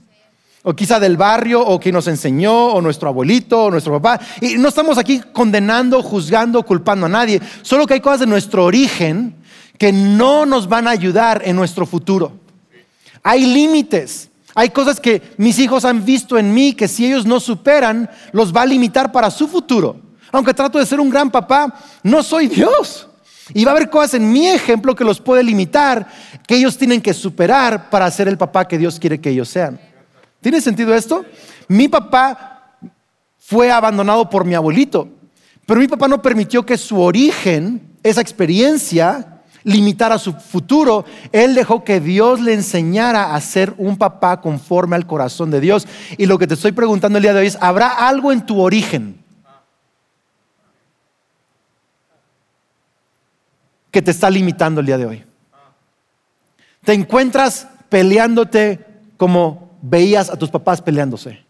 o 0.68 0.74
quizá 0.74 0.98
del 0.98 1.16
barrio, 1.16 1.64
o 1.64 1.79
que 1.79 1.92
nos 1.92 2.09
enseñó, 2.09 2.72
o 2.72 2.83
nuestro 2.83 3.09
abuelito, 3.09 3.66
o 3.66 3.70
nuestro 3.70 4.00
papá. 4.00 4.20
Y 4.40 4.59
no 4.59 4.66
estamos 4.66 4.98
aquí 4.98 5.20
condenando, 5.33 6.02
juzgando, 6.02 6.64
culpando 6.64 7.07
a 7.07 7.09
nadie, 7.09 7.40
solo 7.62 7.87
que 7.87 7.94
hay 7.94 8.00
cosas 8.00 8.18
de 8.18 8.26
nuestro 8.26 8.64
origen 8.64 9.37
que 9.79 9.92
no 9.92 10.44
nos 10.44 10.68
van 10.68 10.88
a 10.88 10.90
ayudar 10.90 11.42
en 11.44 11.55
nuestro 11.55 11.87
futuro. 11.87 12.33
Hay 13.22 13.46
límites. 13.46 14.29
Hay 14.57 14.70
cosas 14.70 14.98
que 14.98 15.22
mis 15.37 15.57
hijos 15.61 15.85
han 15.85 16.05
visto 16.05 16.37
en 16.37 16.52
mí 16.52 16.72
que 16.72 16.88
si 16.88 17.07
ellos 17.07 17.26
no 17.26 17.38
superan, 17.38 18.11
los 18.33 18.52
va 18.52 18.62
a 18.62 18.66
limitar 18.66 19.12
para 19.12 19.31
su 19.31 19.46
futuro. 19.46 20.00
Aunque 20.33 20.52
trato 20.52 20.81
de 20.81 20.87
ser 20.87 20.98
un 20.98 21.11
gran 21.11 21.31
papá, 21.31 21.72
no 22.02 22.24
soy 22.24 22.48
Dios. 22.48 23.07
Y 23.55 23.64
va 23.64 23.70
a 23.70 23.76
haber 23.76 23.88
cosas 23.88 24.14
en 24.14 24.33
mi 24.33 24.48
ejemplo 24.48 24.96
que 24.96 25.05
los 25.05 25.20
puede 25.20 25.44
limitar, 25.44 26.09
que 26.44 26.57
ellos 26.57 26.76
tienen 26.76 27.00
que 27.00 27.14
superar 27.14 27.88
para 27.88 28.11
ser 28.11 28.26
el 28.26 28.37
papá 28.37 28.66
que 28.66 28.79
Dios 28.79 28.98
quiere 28.98 29.20
que 29.20 29.31
ellos 29.31 29.48
sean. 29.48 29.79
¿Tiene 30.40 30.61
sentido 30.61 30.94
esto? 30.94 31.25
Mi 31.68 31.88
papá 31.88 32.77
fue 33.38 33.70
abandonado 33.70 34.29
por 34.29 34.44
mi 34.44 34.55
abuelito, 34.55 35.09
pero 35.66 35.81
mi 35.81 35.88
papá 35.88 36.09
no 36.09 36.22
permitió 36.22 36.64
que 36.64 36.77
su 36.77 37.01
origen, 37.01 37.96
esa 38.03 38.20
experiencia, 38.20 39.40
limitara 39.64 40.18
su 40.18 40.33
futuro. 40.33 41.05
Él 41.33 41.55
dejó 41.55 41.83
que 41.83 42.01
Dios 42.01 42.40
le 42.40 42.55
enseñara 42.55 43.35
a 43.35 43.40
ser 43.40 43.75
un 43.79 43.96
papá 43.96 44.40
conforme 44.40 44.96
al 44.96 45.07
corazón 45.07 45.51
de 45.51 45.61
Dios. 45.61 45.87
Y 46.18 46.27
lo 46.27 46.38
que 46.38 46.46
te 46.46 46.55
estoy 46.55 46.72
preguntando 46.72 47.18
el 47.18 47.22
día 47.22 47.35
de 47.35 47.40
hoy 47.40 47.46
es, 47.49 47.59
¿habrá 47.61 47.88
algo 47.88 48.31
en 48.31 48.46
tu 48.46 48.61
origen 48.61 49.27
que 53.96 54.03
te 54.03 54.11
está 54.11 54.29
limitando 54.29 54.81
el 54.81 54.87
día 54.87 54.99
de 54.99 55.07
hoy. 55.07 55.25
Te 56.85 56.92
encuentras 56.92 57.66
peleándote 57.88 58.85
como 59.16 59.65
veías 59.83 60.31
a 60.31 60.37
tus 60.37 60.51
papás 60.51 60.81
peleándose. 60.83 61.45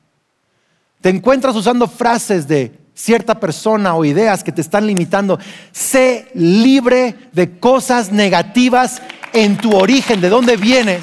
Te 1.00 1.08
encuentras 1.10 1.54
usando 1.54 1.86
frases 1.86 2.48
de 2.48 2.72
cierta 2.94 3.38
persona 3.38 3.94
o 3.94 4.04
ideas 4.04 4.42
que 4.42 4.52
te 4.52 4.62
están 4.62 4.86
limitando. 4.86 5.38
Sé 5.70 6.28
libre 6.34 7.14
de 7.32 7.58
cosas 7.58 8.10
negativas 8.10 9.02
en 9.32 9.58
tu 9.58 9.76
origen, 9.76 10.20
de 10.20 10.30
dónde 10.30 10.56
vienes. 10.56 11.02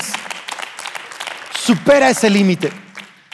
Supera 1.53 2.09
ese 2.09 2.29
límite. 2.29 2.71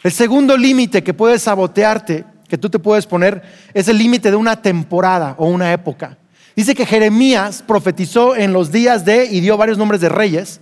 El 0.03 0.11
segundo 0.11 0.55
límite 0.57 1.03
que 1.03 1.13
puede 1.13 1.39
sabotearte, 1.39 2.25
que 2.47 2.57
tú 2.57 2.69
te 2.69 2.79
puedes 2.79 3.05
poner, 3.07 3.41
es 3.73 3.87
el 3.87 3.97
límite 3.97 4.29
de 4.29 4.37
una 4.37 4.61
temporada 4.61 5.35
o 5.37 5.47
una 5.47 5.71
época. 5.73 6.17
Dice 6.55 6.75
que 6.75 6.85
Jeremías 6.85 7.63
profetizó 7.65 8.35
en 8.35 8.51
los 8.51 8.71
días 8.71 9.05
de, 9.05 9.25
y 9.25 9.39
dio 9.39 9.55
varios 9.55 9.77
nombres 9.77 10.01
de 10.01 10.09
reyes, 10.09 10.59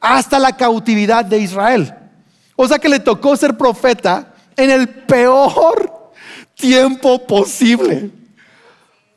hasta 0.00 0.38
la 0.38 0.56
cautividad 0.56 1.24
de 1.24 1.38
Israel. 1.38 1.94
O 2.56 2.66
sea 2.66 2.78
que 2.78 2.88
le 2.88 3.00
tocó 3.00 3.36
ser 3.36 3.56
profeta 3.56 4.34
en 4.56 4.70
el 4.70 4.88
peor 4.88 6.12
tiempo 6.54 7.26
posible. 7.26 8.10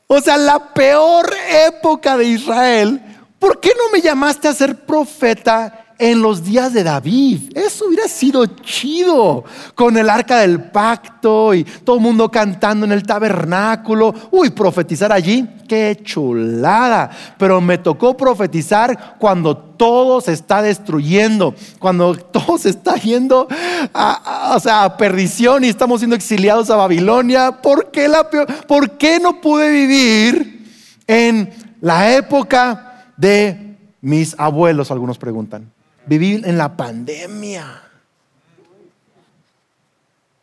O 0.07 0.19
sea, 0.21 0.37
la 0.37 0.73
peor 0.73 1.33
época 1.67 2.17
de 2.17 2.25
Israel. 2.25 3.01
¿Por 3.39 3.59
qué 3.59 3.69
no 3.77 3.91
me 3.91 4.01
llamaste 4.01 4.47
a 4.47 4.53
ser 4.53 4.85
profeta 4.85 5.89
en 5.99 6.21
los 6.21 6.43
días 6.43 6.73
de 6.73 6.83
David. 6.83 7.55
Eso 7.55 7.88
sido 8.19 8.45
chido, 8.45 9.45
con 9.75 9.97
el 9.97 10.09
arca 10.09 10.39
del 10.39 10.61
pacto 10.71 11.53
y 11.53 11.63
todo 11.63 11.95
el 11.95 12.01
mundo 12.01 12.29
cantando 12.29 12.85
en 12.85 12.91
el 12.91 13.03
tabernáculo. 13.03 14.13
Uy, 14.31 14.49
profetizar 14.49 15.11
allí, 15.11 15.47
qué 15.67 15.97
chulada. 16.03 17.09
Pero 17.37 17.61
me 17.61 17.77
tocó 17.77 18.17
profetizar 18.17 19.15
cuando 19.17 19.55
todo 19.57 20.19
se 20.19 20.33
está 20.33 20.61
destruyendo, 20.61 21.55
cuando 21.79 22.15
todo 22.31 22.57
se 22.57 22.69
está 22.69 22.95
yendo 22.95 23.47
a, 23.93 24.57
a 24.69 24.97
perdición 24.97 25.63
y 25.63 25.69
estamos 25.69 26.01
siendo 26.01 26.17
exiliados 26.17 26.69
a 26.69 26.75
Babilonia. 26.75 27.61
¿Por 27.61 27.89
qué, 27.91 28.09
la 28.09 28.29
¿Por 28.29 28.97
qué 28.97 29.19
no 29.19 29.39
pude 29.39 29.71
vivir 29.71 30.69
en 31.07 31.51
la 31.79 32.13
época 32.13 33.13
de 33.15 33.77
mis 34.01 34.35
abuelos? 34.37 34.91
Algunos 34.91 35.17
preguntan 35.17 35.71
vivir 36.05 36.41
en 36.45 36.57
la 36.57 36.75
pandemia. 36.75 37.88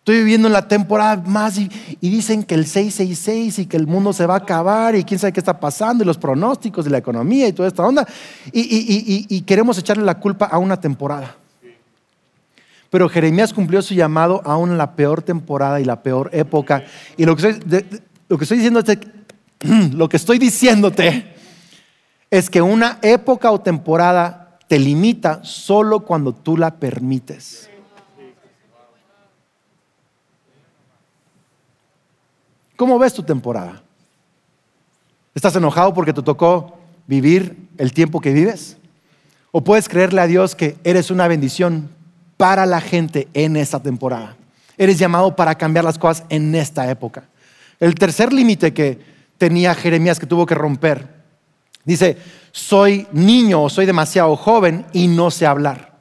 Estoy 0.07 0.19
viviendo 0.19 0.47
en 0.47 0.53
la 0.53 0.69
temporada 0.69 1.21
más 1.27 1.59
y, 1.59 1.69
dicen 2.01 2.45
que 2.45 2.55
el 2.55 2.64
666 2.64 3.59
y 3.59 3.66
que 3.66 3.77
el 3.77 3.88
mundo 3.88 4.12
se 4.12 4.25
va 4.25 4.35
a 4.35 4.37
acabar 4.37 4.95
y 4.95 5.03
quién 5.03 5.19
sabe 5.19 5.33
qué 5.33 5.40
está 5.40 5.59
pasando 5.59 6.05
y 6.05 6.07
los 6.07 6.16
pronósticos 6.16 6.85
de 6.85 6.92
la 6.92 6.99
economía 6.99 7.49
y 7.49 7.53
toda 7.53 7.66
esta 7.66 7.83
onda. 7.83 8.07
Y, 8.53 9.27
y 9.29 9.40
queremos 9.40 9.77
echarle 9.79 10.05
la 10.05 10.21
culpa 10.21 10.45
a 10.47 10.59
una 10.59 10.81
temporada. 10.81 11.35
Pero 12.88 13.09
Jeremías 13.09 13.53
cumplió 13.53 13.83
su 13.83 13.95
llamado 13.95 14.42
aún 14.45 14.71
en 14.71 14.79
la 14.79 14.95
peor 14.95 15.23
temporada 15.23 15.81
y 15.81 15.85
la 15.85 16.01
peor 16.05 16.31
época. 16.33 16.85
Y 17.16 17.25
lo 17.25 17.35
que 17.35 17.49
estoy, 17.49 17.85
estoy 18.29 18.59
diciéndote, 18.59 19.01
lo 19.92 20.09
que 20.09 20.19
estoy 20.19 20.38
diciéndote 20.38 21.35
es 22.31 22.49
que 22.49 22.62
una 22.62 23.01
época 23.03 23.51
o 23.51 23.61
temporada 23.61 24.57
te 24.69 24.79
limita 24.79 25.40
solo 25.42 26.05
cuando 26.05 26.33
tú 26.33 26.57
la 26.57 26.77
permites. 26.77 27.71
¿Cómo 32.77 32.99
ves 32.99 33.15
tu 33.15 33.23
temporada? 33.23 33.83
¿Estás 35.35 35.57
enojado 35.57 35.93
porque 35.95 36.12
te 36.12 36.23
tocó 36.23 36.79
vivir 37.07 37.69
el 37.79 37.93
tiempo 37.93 38.21
que 38.21 38.33
vives? 38.33 38.77
¿O 39.51 39.65
puedes 39.65 39.89
creerle 39.89 40.21
a 40.21 40.27
Dios 40.27 40.55
que 40.55 40.77
eres 40.85 41.11
una 41.11 41.27
bendición 41.27 41.91
para 42.37 42.67
la 42.67 42.81
gente 42.81 43.29
en 43.33 43.57
esta 43.57 43.81
temporada? 43.81 44.37
Eres 44.77 44.99
llamado 44.99 45.35
para 45.35 45.55
cambiar 45.55 45.85
las 45.85 45.99
cosas 45.99 46.27
en 46.29 46.55
esta 46.55 46.91
época. 46.91 47.25
El 47.81 47.95
tercer 47.95 48.33
límite 48.33 48.75
que 48.75 48.99
tenía 49.39 49.75
Jeremías 49.75 50.19
que 50.19 50.27
tuvo 50.27 50.45
que 50.45 50.55
romper, 50.55 51.09
dice, 51.85 52.19
soy 52.53 53.07
niño 53.12 53.62
o 53.62 53.71
soy 53.71 53.87
demasiado 53.87 54.37
joven 54.37 54.85
y 54.93 55.09
no 55.09 55.31
sé 55.31 55.47
hablar. 55.47 56.01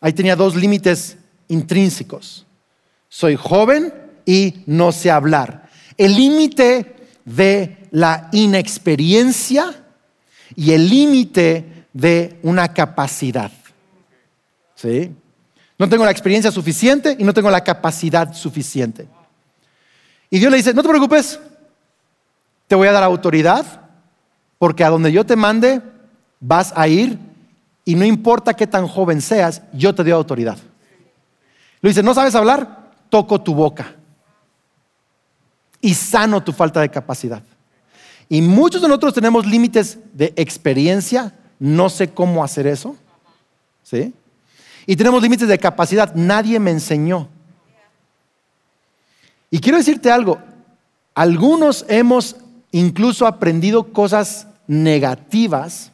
Ahí 0.00 0.12
tenía 0.12 0.36
dos 0.36 0.56
límites 0.56 1.18
intrínsecos. 1.48 2.46
Soy 3.08 3.36
joven 3.36 3.92
y 4.24 4.62
no 4.66 4.92
sé 4.92 5.10
hablar. 5.10 5.61
El 5.96 6.14
límite 6.14 6.96
de 7.24 7.88
la 7.90 8.28
inexperiencia 8.32 9.84
y 10.56 10.72
el 10.72 10.88
límite 10.88 11.86
de 11.92 12.38
una 12.42 12.72
capacidad. 12.72 13.50
¿Sí? 14.74 15.12
No 15.78 15.88
tengo 15.88 16.04
la 16.04 16.10
experiencia 16.10 16.50
suficiente 16.50 17.16
y 17.18 17.24
no 17.24 17.34
tengo 17.34 17.50
la 17.50 17.62
capacidad 17.62 18.34
suficiente. 18.34 19.06
Y 20.30 20.38
Dios 20.38 20.50
le 20.50 20.56
dice, 20.56 20.74
no 20.74 20.82
te 20.82 20.88
preocupes, 20.88 21.38
te 22.66 22.74
voy 22.74 22.88
a 22.88 22.92
dar 22.92 23.02
autoridad, 23.02 23.66
porque 24.58 24.84
a 24.84 24.90
donde 24.90 25.12
yo 25.12 25.26
te 25.26 25.36
mande, 25.36 25.82
vas 26.40 26.72
a 26.76 26.88
ir 26.88 27.18
y 27.84 27.94
no 27.94 28.04
importa 28.04 28.54
qué 28.54 28.66
tan 28.66 28.86
joven 28.86 29.20
seas, 29.20 29.62
yo 29.72 29.94
te 29.94 30.02
doy 30.02 30.12
autoridad. 30.12 30.56
Lo 31.80 31.88
dice, 31.88 32.02
¿no 32.02 32.14
sabes 32.14 32.34
hablar? 32.34 32.92
Toco 33.08 33.40
tu 33.40 33.54
boca 33.54 33.96
y 35.82 35.92
sano 35.92 36.42
tu 36.42 36.52
falta 36.52 36.80
de 36.80 36.88
capacidad. 36.88 37.42
Y 38.28 38.40
muchos 38.40 38.80
de 38.80 38.88
nosotros 38.88 39.12
tenemos 39.12 39.44
límites 39.44 39.98
de 40.14 40.32
experiencia, 40.36 41.34
no 41.58 41.90
sé 41.90 42.08
cómo 42.08 42.42
hacer 42.42 42.66
eso. 42.66 42.96
¿Sí? 43.82 44.14
Y 44.86 44.96
tenemos 44.96 45.22
límites 45.22 45.48
de 45.48 45.58
capacidad, 45.58 46.14
nadie 46.14 46.58
me 46.58 46.70
enseñó. 46.70 47.28
Y 49.50 49.58
quiero 49.58 49.76
decirte 49.76 50.10
algo, 50.10 50.38
algunos 51.14 51.84
hemos 51.88 52.36
incluso 52.70 53.26
aprendido 53.26 53.92
cosas 53.92 54.46
negativas, 54.66 55.90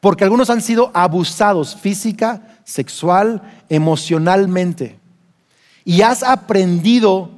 porque 0.00 0.22
algunos 0.22 0.50
han 0.50 0.62
sido 0.62 0.92
abusados 0.94 1.74
física, 1.74 2.60
sexual, 2.64 3.42
emocionalmente. 3.68 5.00
Y 5.84 6.02
has 6.02 6.22
aprendido 6.22 7.37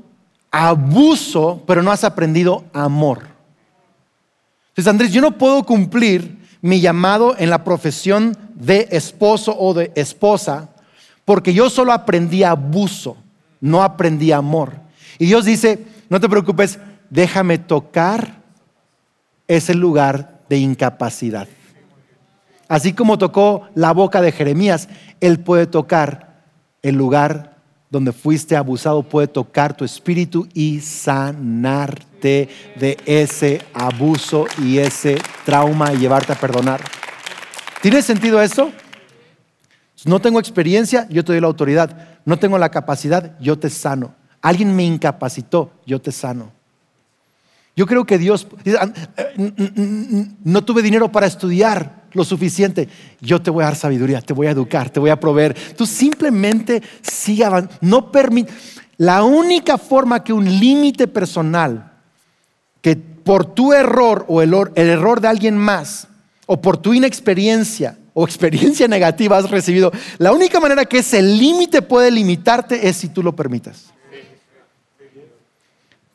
abuso, 0.50 1.62
pero 1.66 1.82
no 1.82 1.92
has 1.92 2.04
aprendido 2.04 2.64
amor. 2.72 3.28
Entonces, 4.70 4.90
Andrés, 4.90 5.12
yo 5.12 5.20
no 5.20 5.38
puedo 5.38 5.64
cumplir 5.64 6.38
mi 6.62 6.80
llamado 6.80 7.36
en 7.38 7.50
la 7.50 7.64
profesión 7.64 8.36
de 8.54 8.88
esposo 8.90 9.56
o 9.58 9.74
de 9.74 9.92
esposa, 9.94 10.70
porque 11.24 11.54
yo 11.54 11.70
solo 11.70 11.92
aprendí 11.92 12.42
abuso, 12.42 13.16
no 13.60 13.82
aprendí 13.82 14.32
amor. 14.32 14.74
Y 15.18 15.26
Dios 15.26 15.44
dice, 15.44 15.84
no 16.08 16.20
te 16.20 16.28
preocupes, 16.28 16.78
déjame 17.08 17.58
tocar 17.58 18.40
es 19.50 19.68
el 19.68 19.78
lugar 19.78 20.40
de 20.48 20.58
incapacidad. 20.58 21.48
Así 22.68 22.92
como 22.92 23.18
tocó 23.18 23.68
la 23.74 23.92
boca 23.92 24.20
de 24.20 24.30
Jeremías, 24.30 24.88
Él 25.20 25.40
puede 25.40 25.66
tocar 25.66 26.44
el 26.82 26.94
lugar 26.94 27.49
donde 27.90 28.12
fuiste 28.12 28.57
abusado, 28.57 29.03
puede 29.03 29.26
tocar 29.26 29.76
tu 29.76 29.85
espíritu 29.85 30.46
y 30.55 30.81
sanarte 30.81 32.48
de 32.76 32.96
ese 33.05 33.61
abuso 33.74 34.46
y 34.62 34.79
ese 34.79 35.18
trauma 35.44 35.92
y 35.92 35.98
llevarte 35.98 36.33
a 36.33 36.38
perdonar. 36.38 36.81
¿Tiene 37.83 38.00
sentido 38.00 38.40
eso? 38.40 38.70
No 40.05 40.20
tengo 40.20 40.38
experiencia, 40.38 41.07
yo 41.11 41.24
te 41.24 41.33
doy 41.33 41.40
la 41.40 41.48
autoridad. 41.48 42.20
No 42.24 42.38
tengo 42.38 42.59
la 42.59 42.70
capacidad, 42.70 43.38
yo 43.40 43.59
te 43.59 43.68
sano. 43.68 44.14
Alguien 44.40 44.74
me 44.74 44.85
incapacitó, 44.85 45.72
yo 45.85 46.00
te 46.00 46.12
sano. 46.12 46.53
Yo 47.74 47.87
creo 47.87 48.05
que 48.05 48.18
Dios, 48.18 48.46
ah, 48.79 48.88
no 50.44 50.64
tuve 50.64 50.83
dinero 50.83 51.11
para 51.11 51.26
estudiar 51.26 51.99
lo 52.12 52.24
suficiente. 52.24 52.88
Yo 53.20 53.40
te 53.40 53.50
voy 53.50 53.62
a 53.62 53.66
dar 53.66 53.76
sabiduría, 53.76 54.20
te 54.20 54.32
voy 54.32 54.46
a 54.46 54.50
educar, 54.50 54.90
te 54.90 55.00
voy 55.00 55.10
a 55.10 55.20
proveer. 55.20 55.56
Tú 55.76 55.86
simplemente 55.86 56.82
sigue 57.02 57.46
No 57.80 58.10
permite. 58.10 58.52
La 58.96 59.24
única 59.24 59.78
forma 59.78 60.22
que 60.22 60.32
un 60.32 60.44
límite 60.44 61.06
personal, 61.06 61.92
que 62.82 62.96
por 62.96 63.46
tu 63.46 63.72
error 63.72 64.24
o 64.28 64.42
el, 64.42 64.54
el 64.74 64.88
error 64.88 65.20
de 65.20 65.28
alguien 65.28 65.56
más, 65.56 66.08
o 66.46 66.60
por 66.60 66.76
tu 66.76 66.92
inexperiencia 66.92 67.96
o 68.12 68.24
experiencia 68.24 68.88
negativa 68.88 69.38
has 69.38 69.50
recibido, 69.50 69.92
la 70.18 70.32
única 70.32 70.60
manera 70.60 70.84
que 70.84 70.98
ese 70.98 71.22
límite 71.22 71.80
puede 71.80 72.10
limitarte 72.10 72.88
es 72.88 72.96
si 72.96 73.08
tú 73.08 73.22
lo 73.22 73.34
permitas. 73.36 73.86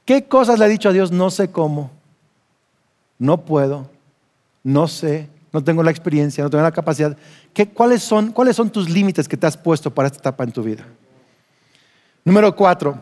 ¿Qué 0.03 0.25
cosas 0.25 0.60
le 0.60 0.65
ha 0.65 0.67
dicho 0.67 0.89
a 0.89 0.93
Dios? 0.93 1.12
No 1.12 1.31
sé 1.31 1.49
cómo, 1.49 1.89
no 3.17 3.45
puedo, 3.45 3.89
no 4.63 4.88
sé, 4.88 5.29
no 5.56 5.63
tengo 5.63 5.82
la 5.82 5.89
experiencia, 5.89 6.44
no 6.44 6.50
tengo 6.50 6.65
la 6.65 6.72
capacidad. 6.74 7.15
cuáles, 7.74 8.04
son, 8.04 8.34
¿Cuáles 8.34 8.58
son 8.58 8.70
tus 8.70 8.89
límites 8.89 9.26
que 9.26 9.38
te 9.38 9.48
has 9.48 9.56
puesto 9.56 9.89
para 9.89 10.08
esta 10.08 10.20
etapa 10.20 10.44
en 10.44 10.52
tu 10.52 10.62
vida? 10.62 10.86
Número 12.26 12.54
cuatro, 12.54 13.02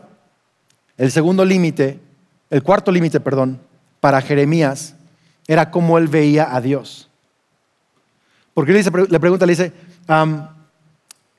el 0.96 1.10
segundo 1.10 1.44
límite, 1.44 1.98
el 2.50 2.62
cuarto 2.62 2.92
límite, 2.92 3.18
perdón, 3.18 3.58
para 3.98 4.22
Jeremías, 4.22 4.94
era 5.48 5.72
cómo 5.72 5.98
él 5.98 6.06
veía 6.06 6.54
a 6.54 6.60
Dios. 6.60 7.10
Porque 8.54 8.72
le, 8.72 8.84
le 8.84 9.18
pregunta, 9.20 9.46
le 9.46 9.52
dice, 9.52 9.72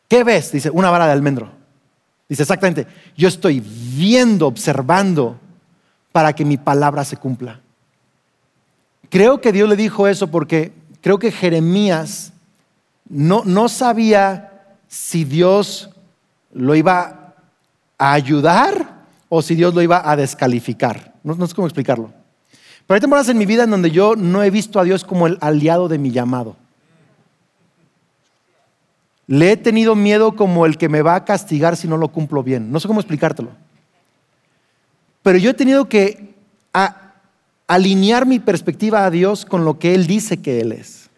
¿qué 0.09 0.23
ves? 0.25 0.51
Dice, 0.51 0.69
una 0.69 0.89
vara 0.89 1.05
de 1.05 1.13
almendro. 1.13 1.49
Dice, 2.27 2.43
exactamente, 2.43 2.87
yo 3.15 3.29
estoy 3.29 3.61
viendo, 3.61 4.47
observando 4.47 5.39
para 6.11 6.33
que 6.33 6.43
mi 6.43 6.57
palabra 6.57 7.05
se 7.05 7.15
cumpla. 7.15 7.61
Creo 9.09 9.39
que 9.39 9.53
Dios 9.53 9.69
le 9.69 9.77
dijo 9.77 10.09
eso 10.09 10.29
porque 10.29 10.73
creo 11.05 11.19
que 11.19 11.31
Jeremías 11.31 12.33
no, 13.07 13.43
no 13.45 13.69
sabía 13.69 14.73
si 14.87 15.23
Dios 15.23 15.91
lo 16.51 16.73
iba 16.73 17.35
a 17.95 18.13
ayudar 18.13 19.05
o 19.29 19.43
si 19.43 19.53
Dios 19.53 19.75
lo 19.75 19.83
iba 19.83 20.09
a 20.09 20.15
descalificar. 20.15 21.13
No, 21.23 21.45
sé 21.45 21.53
cómo 21.53 21.67
explicarlo. 21.67 22.11
Pero 22.87 22.95
hay 22.95 23.01
temporadas 23.01 23.29
en 23.29 23.37
mi 23.37 23.45
vida 23.45 23.65
en 23.65 23.69
donde 23.69 23.91
yo 23.91 24.15
no 24.15 24.41
he 24.41 24.49
visto 24.49 24.79
a 24.79 24.83
Dios 24.83 25.03
como 25.03 25.27
el 25.27 25.37
aliado 25.41 25.87
de 25.87 25.99
mi 25.99 26.09
llamado. 26.09 26.55
Le 29.27 29.51
he 29.51 29.57
tenido 29.57 29.93
miedo 29.93 30.35
como 30.35 30.65
el 30.65 30.75
que 30.75 30.89
me 30.89 31.03
va 31.03 31.13
a 31.13 31.23
castigar 31.23 31.77
si 31.77 31.87
no 31.87 31.97
lo 31.97 32.07
cumplo 32.07 32.41
bien. 32.41 32.71
No 32.71 32.79
sé 32.79 32.87
cómo 32.87 32.99
explicártelo. 32.99 33.51
Pero 35.21 35.37
yo 35.37 35.51
he 35.51 35.53
tenido 35.53 35.87
que 35.87 36.33
alinear 37.67 38.25
mi 38.25 38.39
perspectiva 38.39 39.05
a 39.05 39.11
Dios 39.11 39.45
con 39.45 39.65
lo 39.65 39.79
que 39.79 39.95
Él 39.95 40.07
dice 40.07 40.41
que 40.41 40.61
Él 40.61 40.71
es. 40.71 41.09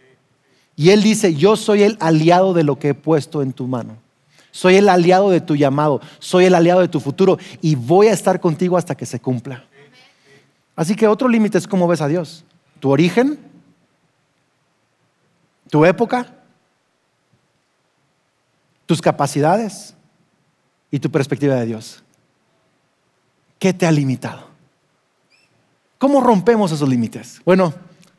Y 0.76 0.92
Él 0.92 1.02
dice, 1.04 1.34
yo 1.34 1.56
soy 1.56 1.84
el 1.84 1.98
aliado 2.00 2.54
de 2.54 2.64
lo 2.64 2.78
que 2.78 2.90
he 2.90 2.94
puesto 2.94 3.42
en 3.42 3.54
tu 3.54 3.68
mano. 3.68 3.98
Soy 4.52 4.76
el 4.76 4.90
aliado 4.90 5.30
de 5.30 5.42
tu 5.42 5.56
llamado, 5.56 6.02
soy 6.20 6.46
el 6.46 6.56
aliado 6.56 6.82
de 6.82 6.88
tu 6.88 7.00
futuro 7.00 7.38
y 7.62 7.76
voy 7.76 8.08
a 8.08 8.14
estar 8.14 8.40
contigo 8.40 8.78
hasta 8.78 8.96
que 8.96 9.06
se 9.06 9.20
cumpla. 9.20 9.66
Así 10.76 10.96
que 10.96 11.08
otro 11.08 11.28
límite 11.28 11.58
es 11.58 11.68
cómo 11.68 11.88
ves 11.88 12.02
a 12.02 12.08
Dios. 12.08 12.44
Tu 12.80 12.90
origen, 12.90 13.40
tu 15.70 15.86
época, 15.86 16.34
tus 18.86 19.02
capacidades 19.02 19.96
y 20.90 21.00
tu 21.00 21.12
perspectiva 21.12 21.56
de 21.56 21.66
Dios. 21.66 22.04
¿Qué 23.60 23.74
te 23.74 23.86
ha 23.86 23.92
limitado? 23.92 24.47
¿Cómo 25.98 26.22
rompemos 26.22 26.72
esos 26.72 26.88
límites? 26.88 27.42
Bueno, 27.46 27.74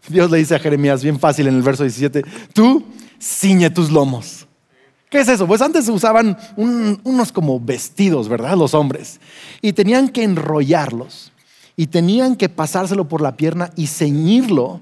Dios 0.08 0.30
le 0.30 0.38
dice 0.38 0.54
a 0.54 0.58
Jeremías 0.58 1.02
bien 1.02 1.18
fácil 1.18 1.46
en 1.46 1.54
el 1.54 1.62
verso 1.62 1.84
17, 1.84 2.24
tú 2.52 2.84
ciñe 3.20 3.70
tus 3.70 3.90
lomos. 3.90 4.46
¿Qué 5.10 5.20
es 5.20 5.28
eso? 5.28 5.46
Pues 5.46 5.62
antes 5.62 5.88
usaban 5.88 6.36
unos 6.56 7.32
como 7.32 7.58
vestidos, 7.58 8.28
¿verdad? 8.28 8.56
Los 8.56 8.74
hombres. 8.74 9.20
Y 9.62 9.72
tenían 9.72 10.08
que 10.08 10.22
enrollarlos. 10.22 11.32
Y 11.76 11.86
tenían 11.86 12.36
que 12.36 12.48
pasárselo 12.48 13.08
por 13.08 13.22
la 13.22 13.36
pierna 13.36 13.70
y 13.74 13.86
ceñirlo 13.86 14.80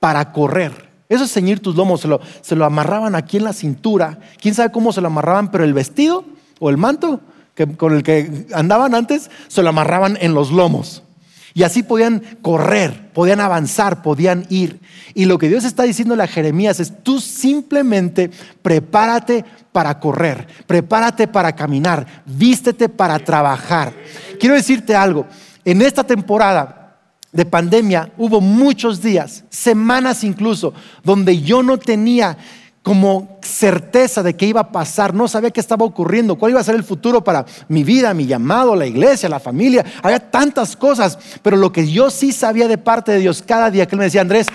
para 0.00 0.32
correr. 0.32 0.88
Eso 1.08 1.24
es 1.24 1.32
ceñir 1.32 1.60
tus 1.60 1.76
lomos. 1.76 2.00
Se 2.00 2.08
lo, 2.08 2.20
se 2.40 2.56
lo 2.56 2.64
amarraban 2.64 3.14
aquí 3.14 3.36
en 3.36 3.44
la 3.44 3.52
cintura. 3.52 4.18
Quién 4.40 4.54
sabe 4.54 4.72
cómo 4.72 4.92
se 4.92 5.00
lo 5.00 5.06
amarraban, 5.06 5.52
pero 5.52 5.62
el 5.62 5.74
vestido 5.74 6.24
o 6.58 6.70
el 6.70 6.76
manto 6.76 7.20
que, 7.54 7.68
con 7.76 7.94
el 7.94 8.02
que 8.02 8.46
andaban 8.52 8.94
antes, 8.94 9.30
se 9.46 9.62
lo 9.62 9.68
amarraban 9.68 10.18
en 10.20 10.34
los 10.34 10.50
lomos. 10.50 11.04
Y 11.54 11.62
así 11.62 11.82
podían 11.82 12.22
correr, 12.42 13.10
podían 13.12 13.40
avanzar, 13.40 14.02
podían 14.02 14.46
ir. 14.50 14.80
Y 15.14 15.24
lo 15.24 15.38
que 15.38 15.48
Dios 15.48 15.64
está 15.64 15.82
diciendo 15.82 16.20
a 16.20 16.26
Jeremías 16.26 16.80
es, 16.80 16.92
tú 17.02 17.20
simplemente 17.20 18.30
prepárate 18.62 19.44
para 19.72 19.98
correr, 19.98 20.46
prepárate 20.66 21.28
para 21.28 21.54
caminar, 21.54 22.22
vístete 22.26 22.88
para 22.88 23.18
trabajar. 23.18 23.92
Quiero 24.38 24.54
decirte 24.54 24.94
algo, 24.94 25.26
en 25.64 25.82
esta 25.82 26.04
temporada 26.04 26.98
de 27.32 27.44
pandemia 27.44 28.12
hubo 28.18 28.40
muchos 28.40 29.02
días, 29.02 29.44
semanas 29.50 30.24
incluso, 30.24 30.74
donde 31.04 31.40
yo 31.40 31.62
no 31.62 31.78
tenía 31.78 32.36
como 32.82 33.38
certeza 33.42 34.22
de 34.22 34.34
qué 34.34 34.46
iba 34.46 34.60
a 34.60 34.72
pasar, 34.72 35.12
no 35.12 35.28
sabía 35.28 35.50
qué 35.50 35.60
estaba 35.60 35.84
ocurriendo, 35.84 36.36
cuál 36.36 36.52
iba 36.52 36.60
a 36.60 36.64
ser 36.64 36.74
el 36.74 36.84
futuro 36.84 37.22
para 37.22 37.44
mi 37.68 37.84
vida, 37.84 38.14
mi 38.14 38.26
llamado, 38.26 38.74
la 38.74 38.86
iglesia, 38.86 39.28
la 39.28 39.40
familia. 39.40 39.84
Había 40.02 40.30
tantas 40.30 40.76
cosas, 40.76 41.18
pero 41.42 41.56
lo 41.56 41.72
que 41.72 41.90
yo 41.90 42.10
sí 42.10 42.32
sabía 42.32 42.68
de 42.68 42.78
parte 42.78 43.12
de 43.12 43.18
Dios 43.18 43.44
cada 43.46 43.70
día 43.70 43.86
que 43.86 43.94
Él 43.96 43.98
me 43.98 44.04
decía, 44.04 44.22
Andrés, 44.22 44.46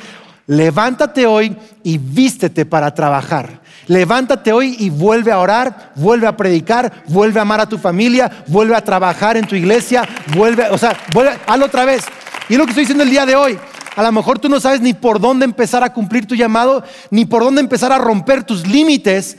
levántate 0.47 1.27
hoy 1.27 1.55
y 1.83 1.99
vístete 1.99 2.65
para 2.65 2.93
trabajar. 2.93 3.61
Levántate 3.88 4.51
hoy 4.51 4.75
y 4.79 4.89
vuelve 4.89 5.31
a 5.31 5.38
orar, 5.38 5.91
vuelve 5.95 6.25
a 6.25 6.35
predicar, 6.35 7.03
vuelve 7.07 7.38
a 7.38 7.43
amar 7.43 7.59
a 7.59 7.69
tu 7.69 7.77
familia, 7.77 8.43
vuelve 8.47 8.75
a 8.75 8.83
trabajar 8.83 9.38
en 9.38 9.45
tu 9.45 9.55
iglesia, 9.55 10.03
vuelve, 10.35 10.67
o 10.71 10.77
sea, 10.79 10.97
vuelve, 11.13 11.33
hazlo 11.45 11.67
otra 11.67 11.85
vez. 11.85 12.03
Y 12.49 12.53
es 12.53 12.57
lo 12.57 12.65
que 12.65 12.71
estoy 12.71 12.83
diciendo 12.83 13.03
el 13.03 13.11
día 13.11 13.27
de 13.27 13.35
hoy. 13.35 13.59
A 13.95 14.03
lo 14.03 14.12
mejor 14.12 14.39
tú 14.39 14.49
no 14.49 14.60
sabes 14.60 14.81
ni 14.81 14.93
por 14.93 15.19
dónde 15.19 15.45
empezar 15.45 15.84
a 15.84 15.93
cumplir 15.93 16.25
tu 16.25 16.36
llamado, 16.36 16.84
ni 17.12 17.25
por 17.25 17.43
dónde 17.43 17.62
empezar 17.62 17.91
a 17.91 17.97
romper 17.97 18.43
tus 18.43 18.67
límites. 18.67 19.38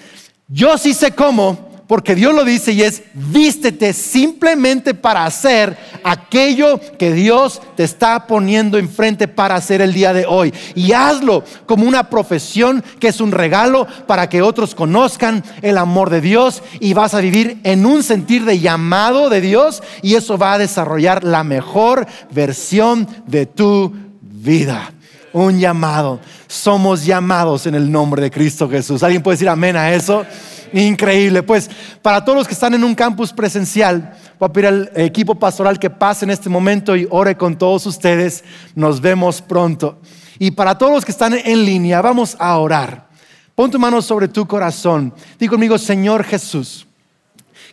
Yo 0.49 0.79
sí 0.79 0.95
sé 0.95 1.11
cómo, 1.11 1.67
porque 1.87 2.15
Dios 2.15 2.35
lo 2.35 2.45
dice 2.45 2.73
y 2.73 2.83
es 2.83 3.03
vístete 3.15 3.93
simplemente 3.93 4.95
para 4.95 5.25
hacer 5.25 5.77
aquello 6.03 6.81
que 6.99 7.13
Dios 7.13 7.61
te 7.77 7.85
está 7.85 8.27
poniendo 8.27 8.79
enfrente 8.79 9.29
para 9.29 9.55
hacer 9.55 9.81
el 9.81 9.93
día 9.93 10.13
de 10.13 10.27
hoy. 10.27 10.53
Y 10.75 10.93
hazlo 10.93 11.45
como 11.67 11.87
una 11.87 12.11
profesión 12.11 12.83
que 12.99 13.09
es 13.09 13.21
un 13.21 13.33
regalo 13.33 13.87
para 14.07 14.29
que 14.29 14.43
otros 14.43 14.75
conozcan 14.75 15.45
el 15.63 15.79
amor 15.79 16.11
de 16.11 16.21
Dios 16.21 16.63
y 16.81 16.95
vas 16.95 17.15
a 17.15 17.21
vivir 17.21 17.61
en 17.63 17.87
un 17.87 18.03
sentir 18.03 18.45
de 18.45 18.59
llamado 18.59 19.29
de 19.31 19.41
Dios 19.41 19.83
y 20.03 20.15
eso 20.15 20.39
va 20.39 20.55
a 20.55 20.59
desarrollar 20.59 21.25
la 21.25 21.45
mejor 21.45 22.07
versión 22.31 23.07
de 23.27 23.47
tu 23.47 24.06
vida. 24.47 24.93
Un 25.35 25.59
llamado. 25.59 26.21
Somos 26.47 27.05
llamados 27.05 27.67
en 27.67 27.75
el 27.75 27.93
nombre 27.93 28.23
de 28.23 28.31
Cristo 28.31 28.71
Jesús. 28.71 29.03
¿Alguien 29.03 29.23
puede 29.23 29.35
decir 29.35 29.51
amén 29.51 29.77
a 29.77 29.93
eso? 29.93 30.25
Increíble. 30.73 31.43
Pues 31.43 31.69
para 32.01 32.25
todos 32.25 32.39
los 32.39 32.49
que 32.49 32.55
están 32.55 32.73
en 32.73 32.85
un 32.85 32.95
campus 32.95 33.33
presencial, 33.33 34.17
voy 34.39 34.49
a 34.49 34.53
pedir 34.53 34.67
al 34.69 34.93
equipo 34.95 35.35
pastoral 35.35 35.79
que 35.79 35.91
pase 35.91 36.25
en 36.25 36.31
este 36.31 36.49
momento 36.49 36.97
y 36.97 37.07
ore 37.11 37.37
con 37.37 37.59
todos 37.59 37.85
ustedes. 37.85 38.45
Nos 38.75 39.03
vemos 39.03 39.43
pronto. 39.43 39.99
Y 40.39 40.53
para 40.53 40.79
todos 40.79 40.93
los 40.93 41.05
que 41.05 41.13
están 41.13 41.35
en 41.35 41.65
línea, 41.67 42.01
vamos 42.01 42.37
a 42.39 42.57
orar. 42.57 43.09
Pon 43.55 43.71
tu 43.71 43.79
mano 43.79 44.01
sobre 44.01 44.29
tu 44.29 44.47
corazón. 44.47 45.13
Digo 45.39 45.53
conmigo, 45.53 45.77
Señor 45.79 46.25
Jesús, 46.25 46.87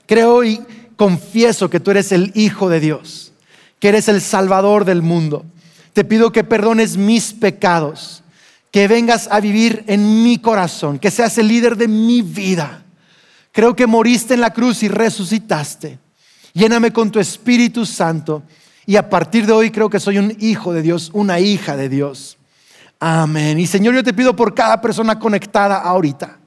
creo 0.05 0.43
y 0.43 0.61
confieso 0.95 1.69
que 1.69 1.79
tú 1.79 1.91
eres 1.91 2.11
el 2.11 2.31
Hijo 2.35 2.69
de 2.69 2.79
Dios, 2.79 3.33
que 3.79 3.89
eres 3.89 4.07
el 4.07 4.21
Salvador 4.21 4.85
del 4.85 5.01
mundo. 5.01 5.45
Te 5.93 6.03
pido 6.03 6.31
que 6.31 6.43
perdones 6.43 6.97
mis 6.97 7.33
pecados, 7.33 8.23
que 8.71 8.87
vengas 8.87 9.27
a 9.31 9.39
vivir 9.39 9.83
en 9.87 10.23
mi 10.23 10.39
corazón, 10.39 10.99
que 10.99 11.11
seas 11.11 11.37
el 11.37 11.47
líder 11.47 11.77
de 11.77 11.87
mi 11.87 12.21
vida. 12.21 12.83
Creo 13.51 13.75
que 13.75 13.85
moriste 13.85 14.33
en 14.33 14.41
la 14.41 14.51
cruz 14.51 14.81
y 14.81 14.87
resucitaste. 14.87 15.99
Lléname 16.53 16.91
con 16.91 17.11
tu 17.11 17.19
Espíritu 17.19 17.85
Santo. 17.85 18.43
Y 18.85 18.95
a 18.95 19.09
partir 19.09 19.45
de 19.45 19.53
hoy 19.53 19.71
creo 19.71 19.89
que 19.89 19.99
soy 19.99 20.17
un 20.17 20.35
hijo 20.39 20.73
de 20.73 20.81
Dios, 20.81 21.11
una 21.13 21.39
hija 21.39 21.77
de 21.77 21.87
Dios. 21.87 22.37
Amén. 22.99 23.59
Y 23.59 23.67
Señor, 23.67 23.93
yo 23.93 24.03
te 24.03 24.13
pido 24.13 24.35
por 24.35 24.53
cada 24.53 24.81
persona 24.81 25.19
conectada 25.19 25.77
ahorita, 25.77 26.37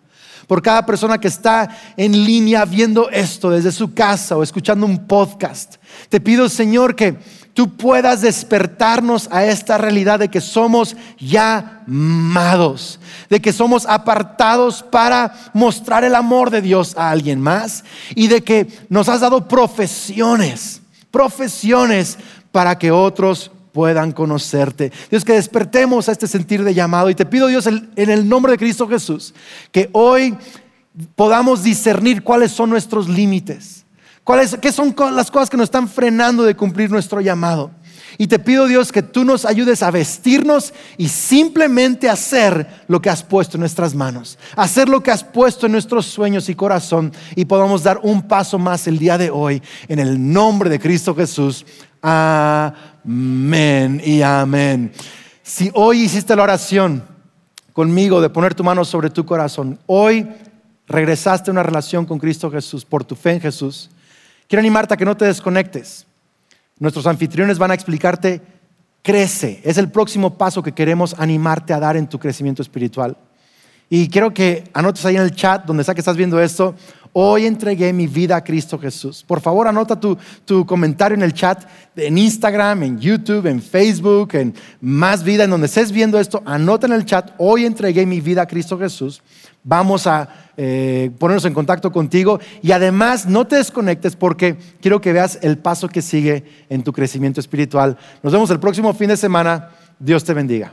por 0.47 0.63
cada 0.63 0.85
persona 0.85 1.19
que 1.19 1.29
está 1.29 1.69
en 1.97 2.13
línea 2.13 2.65
viendo 2.65 3.09
esto 3.11 3.51
desde 3.51 3.73
su 3.73 3.95
casa 3.95 4.37
o 4.37 4.43
escuchando 4.43 4.87
un 4.87 5.07
podcast. 5.07 5.77
Te 6.09 6.21
pido, 6.21 6.49
Señor, 6.49 6.97
que 6.97 7.17
tú 7.57 7.75
puedas 7.75 8.21
despertarnos 8.21 9.29
a 9.33 9.47
esta 9.47 9.79
realidad 9.79 10.19
de 10.19 10.29
que 10.29 10.43
somos 10.43 10.95
llamados, 11.19 13.01
de 13.31 13.41
que 13.41 13.51
somos 13.51 13.87
apartados 13.87 14.83
para 14.83 15.35
mostrar 15.55 16.05
el 16.05 16.15
amor 16.15 16.51
de 16.51 16.61
Dios 16.61 16.95
a 16.99 17.11
alguien 17.11 17.41
más 17.41 17.83
y 18.15 18.29
de 18.29 18.43
que 18.43 18.69
nos 18.91 19.09
has 19.09 19.23
dado 19.23 19.49
profesiones, 19.49 20.83
profesiones 21.11 22.19
para 22.53 22.77
que 22.77 22.91
otros 22.91 23.51
puedan 23.73 24.13
conocerte. 24.13 24.93
Dios, 25.11 25.25
que 25.25 25.33
despertemos 25.33 26.11
a 26.11 26.13
este 26.13 26.27
sentir 26.27 26.63
de 26.63 26.75
llamado 26.75 27.09
y 27.09 27.15
te 27.15 27.25
pido 27.25 27.47
Dios 27.47 27.67
en 27.67 28.11
el 28.11 28.29
nombre 28.29 28.53
de 28.53 28.59
Cristo 28.59 28.87
Jesús 28.87 29.33
que 29.73 29.89
hoy 29.93 30.37
podamos 31.15 31.63
discernir 31.63 32.23
cuáles 32.23 32.53
son 32.53 32.69
nuestros 32.69 33.09
límites 33.09 33.76
¿Qué 34.61 34.73
son 34.73 34.95
las 35.13 35.31
cosas 35.31 35.49
que 35.49 35.57
nos 35.57 35.65
están 35.65 35.89
frenando 35.89 36.43
de 36.43 36.57
cumplir 36.57 36.91
nuestro 36.91 37.21
llamado? 37.21 37.71
Y 38.19 38.27
te 38.27 38.41
pido 38.41 38.67
Dios 38.67 38.91
que 38.91 39.03
tú 39.03 39.25
nos 39.25 39.45
ayudes 39.45 39.85
a 39.85 39.91
vestirnos 39.93 40.75
y 40.97 41.09
simplemente 41.09 42.09
hacer 42.09 42.67
lo 42.89 43.01
que 43.01 43.09
has 43.09 43.23
puesto 43.23 43.57
en 43.57 43.61
nuestras 43.61 43.95
manos, 43.95 44.37
hacer 44.57 44.89
lo 44.89 45.01
que 45.03 45.13
has 45.13 45.23
puesto 45.23 45.67
en 45.67 45.73
nuestros 45.73 46.07
sueños 46.07 46.49
y 46.49 46.57
corazón 46.57 47.13
y 47.37 47.45
podamos 47.45 47.85
dar 47.85 48.01
un 48.03 48.23
paso 48.23 48.59
más 48.59 48.89
el 48.89 48.99
día 48.99 49.17
de 49.17 49.31
hoy 49.31 49.63
en 49.87 50.01
el 50.01 50.33
nombre 50.33 50.71
de 50.71 50.81
Cristo 50.81 51.15
Jesús. 51.15 51.65
Amén 52.03 54.01
y 54.05 54.23
amén. 54.23 54.93
Si 55.43 55.71
hoy 55.75 56.03
hiciste 56.03 56.35
la 56.35 56.43
oración 56.43 57.05
conmigo 57.73 58.21
de 58.21 58.31
poner 58.31 58.55
tu 58.55 58.65
mano 58.65 58.85
sobre 58.85 59.11
tu 59.11 59.25
corazón, 59.25 59.79
hoy 59.87 60.27
regresaste 60.89 61.51
a 61.51 61.53
una 61.53 61.63
relación 61.63 62.07
con 62.07 62.19
Cristo 62.19 62.51
Jesús 62.51 62.85
por 62.85 63.05
tu 63.05 63.15
fe 63.15 63.33
en 63.33 63.41
Jesús 63.41 63.91
Quiero 64.49 64.61
animarte 64.61 64.95
a 64.95 64.97
que 64.97 65.05
no 65.05 65.17
te 65.17 65.25
desconectes. 65.25 66.07
Nuestros 66.79 67.07
anfitriones 67.07 67.59
van 67.59 67.71
a 67.71 67.75
explicarte 67.75 68.41
crece. 69.03 69.61
Es 69.65 69.79
el 69.79 69.91
próximo 69.91 70.37
paso 70.37 70.63
que 70.63 70.73
queremos 70.73 71.15
animarte 71.19 71.73
a 71.73 71.81
dar 71.81 71.97
en 71.97 72.09
tu 72.09 72.19
crecimiento 72.19 72.63
espiritual. 72.63 73.17
Y 73.89 74.09
quiero 74.09 74.35
que 74.35 74.65
anotes 74.73 75.05
ahí 75.07 75.17
en 75.17 75.23
el 75.23 75.35
chat, 75.35 75.65
donde 75.65 75.85
sea 75.85 75.95
que 75.95 76.01
estás 76.01 76.17
viendo 76.17 76.41
esto, 76.41 76.75
hoy 77.13 77.47
entregué 77.47 77.93
mi 77.93 78.09
vida 78.09 78.37
a 78.37 78.43
Cristo 78.43 78.79
Jesús. 78.79 79.25
Por 79.27 79.41
favor, 79.41 79.69
anota 79.69 79.99
tu, 79.99 80.19
tu, 80.45 80.67
comentario 80.67 81.17
en 81.17 81.23
el 81.23 81.33
chat, 81.33 81.65
en 81.95 82.19
Instagram, 82.19 82.83
en 82.83 82.99
YouTube, 82.99 83.47
en 83.47 83.63
Facebook, 83.63 84.35
en 84.35 84.55
Más 84.81 85.23
Vida, 85.23 85.45
en 85.45 85.51
donde 85.51 85.67
estés 85.67 85.93
viendo 85.93 86.19
esto, 86.19 86.43
anota 86.45 86.87
en 86.87 86.93
el 86.95 87.05
chat, 87.05 87.31
hoy 87.39 87.65
entregué 87.65 88.05
mi 88.07 88.21
vida 88.21 88.43
a 88.43 88.47
Cristo 88.47 88.77
Jesús. 88.77 89.23
Vamos 89.69 90.07
a 90.07 90.29
eh, 90.57 91.11
ponernos 91.19 91.45
en 91.45 91.53
contacto 91.53 91.91
contigo 91.91 92.39
y 92.63 92.71
además 92.71 93.27
no 93.27 93.49
te 93.49 93.57
desconectes 93.57 94.15
porque 94.15 94.57
quiero 94.81 95.01
que 95.01 95.13
veas 95.13 95.41
el 95.43 95.59
paso 95.59 95.89
que 95.89 96.03
sigue 96.03 96.45
en 96.69 96.85
tu 96.85 96.93
crecimiento 96.93 97.41
espiritual. 97.41 97.99
Nos 98.23 98.33
vemos 98.33 98.49
el 98.51 98.61
próximo 98.61 98.95
fin 98.95 99.09
de 99.09 99.17
semana. 99.17 99.71
Dios 99.99 100.23
te 100.23 100.35
bendiga. 100.35 100.73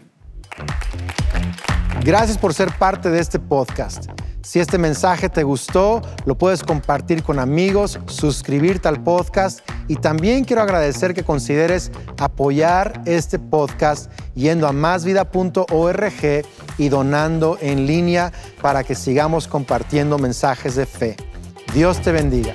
Gracias 2.04 2.38
por 2.38 2.54
ser 2.54 2.72
parte 2.78 3.10
de 3.10 3.20
este 3.20 3.40
podcast. 3.40 4.12
Si 4.44 4.60
este 4.60 4.78
mensaje 4.78 5.30
te 5.30 5.44
gustó, 5.44 6.02
lo 6.26 6.38
puedes 6.38 6.64
compartir 6.64 7.24
con 7.24 7.40
amigos, 7.40 7.98
suscribirte 8.08 8.90
al 8.90 9.02
podcast 9.02 9.62
y 9.88 9.96
también 9.96 10.44
quiero 10.44 10.62
agradecer 10.62 11.14
que 11.14 11.24
consideres 11.24 11.92
apoyar 12.18 13.02
este 13.06 13.40
podcast 13.40 14.12
yendo 14.36 14.68
a 14.68 14.74
másvida.org 14.74 16.46
y 16.78 16.90
donando 16.90 17.58
en 17.62 17.88
línea 17.88 18.34
para 18.62 18.84
que 18.84 18.96
sigamos 18.96 19.48
compartiendo 19.48 20.18
mensajes 20.18 20.76
de 20.76 20.86
fe. 20.86 21.16
Dios 21.74 22.02
te 22.02 22.12
bendiga. 22.12 22.54